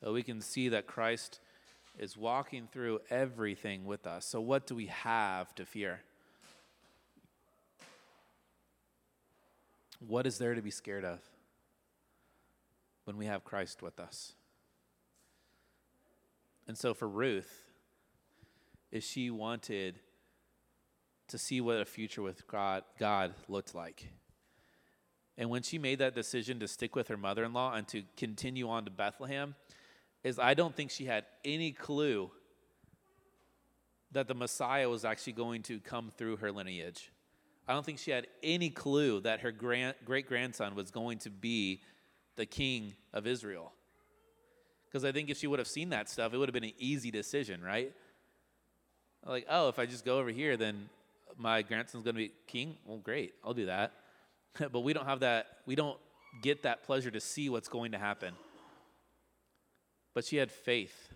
That 0.00 0.12
we 0.12 0.22
can 0.22 0.40
see 0.40 0.68
that 0.70 0.86
Christ 0.86 1.40
is 1.98 2.16
walking 2.16 2.68
through 2.72 3.00
everything 3.10 3.84
with 3.84 4.06
us. 4.06 4.24
So, 4.24 4.40
what 4.40 4.66
do 4.66 4.74
we 4.74 4.86
have 4.86 5.54
to 5.56 5.64
fear? 5.64 6.00
What 10.06 10.26
is 10.26 10.38
there 10.38 10.54
to 10.54 10.62
be 10.62 10.70
scared 10.70 11.04
of 11.04 11.20
when 13.04 13.16
we 13.16 13.26
have 13.26 13.44
Christ 13.44 13.82
with 13.82 14.00
us? 14.00 14.32
And 16.68 16.76
so, 16.78 16.94
for 16.94 17.08
Ruth, 17.08 17.72
is 18.90 19.04
she 19.04 19.30
wanted 19.30 19.98
to 21.28 21.38
see 21.38 21.60
what 21.60 21.78
a 21.78 21.84
future 21.84 22.22
with 22.22 22.46
God, 22.46 22.84
God 22.98 23.34
looked 23.48 23.74
like. 23.74 24.12
And 25.38 25.48
when 25.48 25.62
she 25.62 25.78
made 25.78 25.98
that 26.00 26.14
decision 26.14 26.60
to 26.60 26.68
stick 26.68 26.94
with 26.94 27.08
her 27.08 27.16
mother 27.16 27.44
in 27.44 27.52
law 27.52 27.74
and 27.74 27.88
to 27.88 28.02
continue 28.16 28.68
on 28.68 28.84
to 28.84 28.90
Bethlehem, 28.90 29.54
is 30.22 30.38
I 30.38 30.54
don't 30.54 30.76
think 30.76 30.90
she 30.90 31.06
had 31.06 31.24
any 31.44 31.72
clue 31.72 32.30
that 34.12 34.28
the 34.28 34.34
Messiah 34.34 34.88
was 34.88 35.04
actually 35.04 35.32
going 35.32 35.62
to 35.62 35.80
come 35.80 36.12
through 36.16 36.36
her 36.36 36.52
lineage. 36.52 37.10
I 37.66 37.72
don't 37.72 37.84
think 37.84 37.98
she 37.98 38.10
had 38.10 38.26
any 38.42 38.70
clue 38.70 39.20
that 39.20 39.40
her 39.40 39.52
great 39.52 40.28
grandson 40.28 40.74
was 40.74 40.90
going 40.90 41.18
to 41.20 41.30
be 41.30 41.80
the 42.36 42.44
king 42.44 42.94
of 43.12 43.26
Israel. 43.26 43.72
Because 44.92 45.06
I 45.06 45.12
think 45.12 45.30
if 45.30 45.38
she 45.38 45.46
would 45.46 45.58
have 45.58 45.68
seen 45.68 45.88
that 45.90 46.10
stuff, 46.10 46.34
it 46.34 46.36
would 46.36 46.50
have 46.50 46.54
been 46.54 46.64
an 46.64 46.74
easy 46.78 47.10
decision, 47.10 47.62
right? 47.62 47.92
Like, 49.24 49.46
oh, 49.48 49.68
if 49.68 49.78
I 49.78 49.86
just 49.86 50.04
go 50.04 50.18
over 50.18 50.28
here, 50.28 50.58
then 50.58 50.90
my 51.38 51.62
grandson's 51.62 52.04
going 52.04 52.14
to 52.14 52.18
be 52.18 52.32
king. 52.46 52.76
Well, 52.84 52.98
great, 52.98 53.32
I'll 53.42 53.54
do 53.54 53.66
that. 53.66 53.92
but 54.58 54.80
we 54.80 54.92
don't 54.92 55.06
have 55.06 55.20
that, 55.20 55.46
we 55.64 55.76
don't 55.76 55.98
get 56.42 56.64
that 56.64 56.82
pleasure 56.82 57.10
to 57.10 57.20
see 57.20 57.48
what's 57.48 57.68
going 57.68 57.92
to 57.92 57.98
happen. 57.98 58.34
But 60.14 60.26
she 60.26 60.36
had 60.36 60.50
faith 60.50 61.08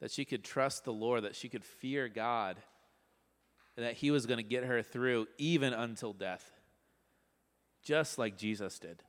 that 0.00 0.10
she 0.10 0.24
could 0.24 0.42
trust 0.42 0.84
the 0.84 0.92
Lord, 0.92 1.24
that 1.24 1.36
she 1.36 1.50
could 1.50 1.64
fear 1.64 2.08
God, 2.08 2.56
and 3.76 3.84
that 3.84 3.94
He 3.94 4.10
was 4.10 4.24
going 4.24 4.38
to 4.38 4.44
get 4.44 4.64
her 4.64 4.82
through 4.82 5.26
even 5.36 5.74
until 5.74 6.14
death, 6.14 6.50
just 7.82 8.18
like 8.18 8.38
Jesus 8.38 8.78
did. 8.78 9.02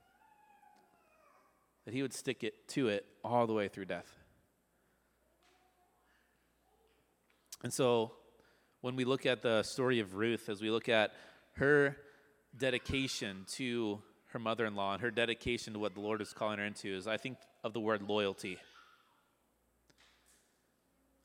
That 1.86 1.94
He 1.94 2.02
would 2.02 2.14
stick 2.14 2.44
it 2.44 2.68
to 2.70 2.90
it 2.90 3.06
all 3.24 3.48
the 3.48 3.54
way 3.54 3.68
through 3.68 3.86
death. 3.86 4.12
And 7.64 7.74
so, 7.74 8.12
when 8.82 8.96
we 8.96 9.06
look 9.06 9.26
at 9.26 9.42
the 9.42 9.64
story 9.64 10.00
of 10.00 10.16
Ruth, 10.16 10.50
as 10.50 10.62
we 10.62 10.70
look 10.70 10.90
at 10.90 11.14
her 11.54 11.98
dedication 12.56 13.46
to 13.54 14.02
her 14.28 14.40
mother 14.40 14.66
in 14.66 14.76
law 14.76 14.94
and 14.94 15.02
her 15.02 15.12
dedication 15.12 15.74
to 15.74 15.80
what 15.80 15.96
the 15.96 16.02
Lord 16.02 16.22
is 16.22 16.34
calling 16.34 16.60
her 16.60 16.66
into, 16.66 16.96
is 16.96 17.08
I 17.08 17.18
think 17.18 17.38
of 17.64 17.74
the 17.74 17.80
word 17.80 18.02
loyalty. 18.02 18.60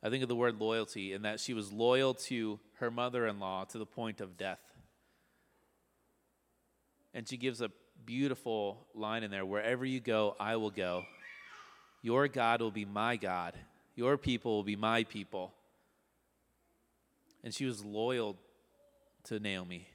I 0.03 0.09
think 0.09 0.23
of 0.23 0.29
the 0.29 0.37
word 0.37 0.59
loyalty 0.59 1.13
in 1.13 1.23
that 1.23 1.41
she 1.41 1.53
was 1.53 1.73
loyal 1.73 2.15
to 2.15 2.59
her 2.79 2.91
mother 2.91 3.27
in 3.27 3.39
law 3.39 3.65
to 3.65 3.79
the 3.79 3.87
point 3.87 4.21
of 4.21 4.39
death. 4.39 4.61
And 7.13 7.29
she 7.29 7.37
gives 7.37 7.61
a 7.61 7.71
beautiful 8.07 8.87
line 8.95 9.23
in 9.23 9.31
there 9.31 9.45
wherever 9.45 9.85
you 9.85 10.01
go, 10.01 10.37
I 10.39 10.57
will 10.57 10.71
go. 10.71 11.05
Your 12.03 12.29
God 12.29 12.61
will 12.61 12.71
be 12.71 12.85
my 12.85 13.17
God. 13.17 13.55
Your 13.95 14.17
people 14.17 14.57
will 14.57 14.65
be 14.65 14.77
my 14.77 15.05
people. 15.05 15.53
And 17.45 17.55
she 17.55 17.67
was 17.67 17.85
loyal 17.85 18.37
to 19.25 19.39
Naomi. 19.39 19.87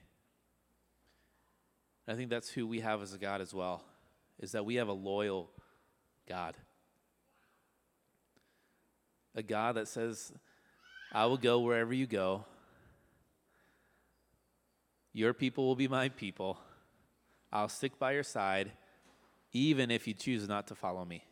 I 2.07 2.13
think 2.13 2.29
that's 2.29 2.49
who 2.49 2.67
we 2.67 2.81
have 2.81 3.01
as 3.01 3.13
a 3.13 3.17
God 3.17 3.41
as 3.41 3.53
well, 3.53 3.83
is 4.39 4.51
that 4.51 4.65
we 4.65 4.75
have 4.75 4.87
a 4.87 4.93
loyal 4.93 5.49
God. 6.29 6.55
A 9.33 9.41
God 9.41 9.75
that 9.75 9.87
says, 9.87 10.31
I 11.11 11.25
will 11.25 11.37
go 11.37 11.59
wherever 11.59 11.93
you 11.93 12.05
go. 12.05 12.45
Your 15.13 15.33
people 15.33 15.65
will 15.65 15.75
be 15.75 15.87
my 15.87 16.09
people. 16.09 16.59
I'll 17.55 17.69
stick 17.69 17.97
by 17.97 18.11
your 18.11 18.23
side, 18.23 18.73
even 19.53 19.89
if 19.89 20.09
you 20.09 20.13
choose 20.13 20.45
not 20.45 20.67
to 20.67 20.75
follow 20.75 21.05
me. 21.05 21.23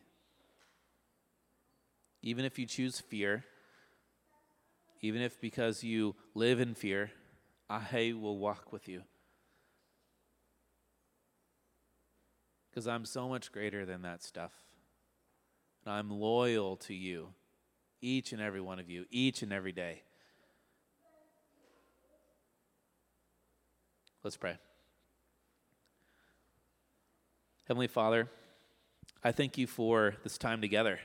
Even 2.22 2.46
if 2.46 2.58
you 2.58 2.64
choose 2.64 2.98
fear, 2.98 3.44
even 5.02 5.20
if 5.20 5.38
because 5.38 5.84
you 5.84 6.16
live 6.34 6.60
in 6.60 6.74
fear, 6.74 7.10
I 7.68 8.14
will 8.18 8.38
walk 8.38 8.72
with 8.72 8.88
you. 8.88 9.02
Because 12.70 12.88
I'm 12.88 13.04
so 13.04 13.28
much 13.28 13.52
greater 13.52 13.84
than 13.84 14.00
that 14.00 14.22
stuff. 14.22 14.52
And 15.84 15.92
I'm 15.92 16.10
loyal 16.10 16.76
to 16.78 16.94
you, 16.94 17.34
each 18.00 18.32
and 18.32 18.40
every 18.40 18.62
one 18.62 18.78
of 18.78 18.88
you, 18.88 19.04
each 19.10 19.42
and 19.42 19.52
every 19.52 19.72
day. 19.72 20.04
Let's 24.22 24.38
pray. 24.38 24.56
Heavenly 27.66 27.86
Father, 27.86 28.28
I 29.22 29.32
thank 29.32 29.56
you 29.56 29.66
for 29.66 30.16
this 30.22 30.36
time 30.36 30.60
together. 30.60 31.00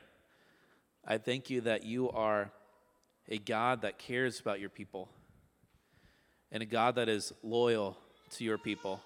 I 1.08 1.17
thank 1.17 1.50
you 1.50 1.62
that 1.62 1.86
you 1.86 2.10
are 2.12 2.52
a 3.30 3.38
God 3.38 3.84
that 3.84 3.98
cares 3.98 4.41
about 4.41 4.60
your 4.60 4.67
people 4.67 5.08
and 6.52 6.62
a 6.62 6.65
God 6.65 6.95
that 6.95 7.08
is 7.08 7.32
loyal 7.43 7.98
to 8.32 8.43
your 8.43 8.58
people. 8.58 9.00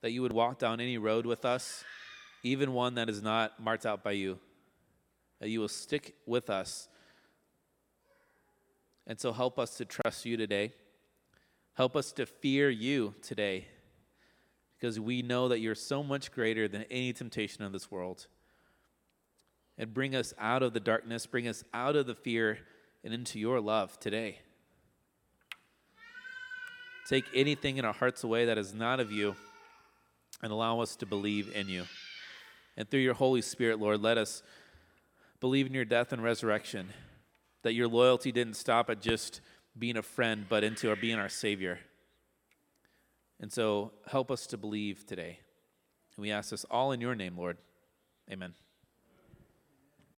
That 0.00 0.12
you 0.12 0.22
would 0.22 0.32
walk 0.32 0.58
down 0.58 0.80
any 0.80 0.96
road 0.96 1.26
with 1.26 1.44
us, 1.44 1.84
even 2.42 2.72
one 2.72 2.94
that 2.94 3.10
is 3.10 3.20
not 3.20 3.62
marked 3.62 3.84
out 3.84 4.02
by 4.02 4.12
you. 4.12 4.38
That 5.40 5.50
you 5.50 5.60
will 5.60 5.68
stick 5.68 6.14
with 6.24 6.48
us. 6.48 6.88
And 9.06 9.20
so 9.20 9.30
help 9.30 9.58
us 9.58 9.76
to 9.76 9.84
trust 9.84 10.24
you 10.24 10.38
today. 10.38 10.72
Help 11.74 11.94
us 11.96 12.12
to 12.12 12.24
fear 12.24 12.70
you 12.70 13.14
today 13.20 13.66
because 14.78 15.00
we 15.00 15.22
know 15.22 15.48
that 15.48 15.60
you're 15.60 15.74
so 15.74 16.02
much 16.02 16.30
greater 16.32 16.68
than 16.68 16.84
any 16.90 17.12
temptation 17.12 17.64
of 17.64 17.72
this 17.72 17.90
world. 17.90 18.26
And 19.76 19.92
bring 19.92 20.14
us 20.14 20.34
out 20.38 20.62
of 20.62 20.72
the 20.72 20.80
darkness, 20.80 21.26
bring 21.26 21.48
us 21.48 21.64
out 21.74 21.96
of 21.96 22.06
the 22.06 22.14
fear, 22.14 22.58
and 23.04 23.12
into 23.12 23.38
your 23.38 23.60
love 23.60 23.98
today. 23.98 24.38
Take 27.08 27.24
anything 27.34 27.78
in 27.78 27.84
our 27.84 27.92
hearts 27.92 28.22
away 28.22 28.44
that 28.46 28.58
is 28.58 28.74
not 28.74 29.00
of 29.00 29.10
you 29.10 29.34
and 30.42 30.52
allow 30.52 30.80
us 30.80 30.94
to 30.96 31.06
believe 31.06 31.50
in 31.54 31.68
you. 31.68 31.84
And 32.76 32.88
through 32.88 33.00
your 33.00 33.14
Holy 33.14 33.42
Spirit, 33.42 33.80
Lord, 33.80 34.02
let 34.02 34.18
us 34.18 34.42
believe 35.40 35.66
in 35.66 35.74
your 35.74 35.84
death 35.84 36.12
and 36.12 36.22
resurrection, 36.22 36.90
that 37.62 37.72
your 37.72 37.88
loyalty 37.88 38.30
didn't 38.30 38.54
stop 38.54 38.90
at 38.90 39.00
just 39.00 39.40
being 39.76 39.96
a 39.96 40.02
friend, 40.02 40.46
but 40.48 40.64
into 40.64 40.90
our 40.90 40.96
being 40.96 41.18
our 41.18 41.28
Savior. 41.28 41.78
And 43.40 43.52
so 43.52 43.92
help 44.06 44.30
us 44.30 44.46
to 44.48 44.56
believe 44.56 45.06
today. 45.06 45.40
And 46.16 46.22
we 46.22 46.30
ask 46.30 46.50
this 46.50 46.64
all 46.64 46.92
in 46.92 47.00
your 47.00 47.14
name, 47.14 47.36
Lord. 47.36 47.58
Amen. 48.30 48.54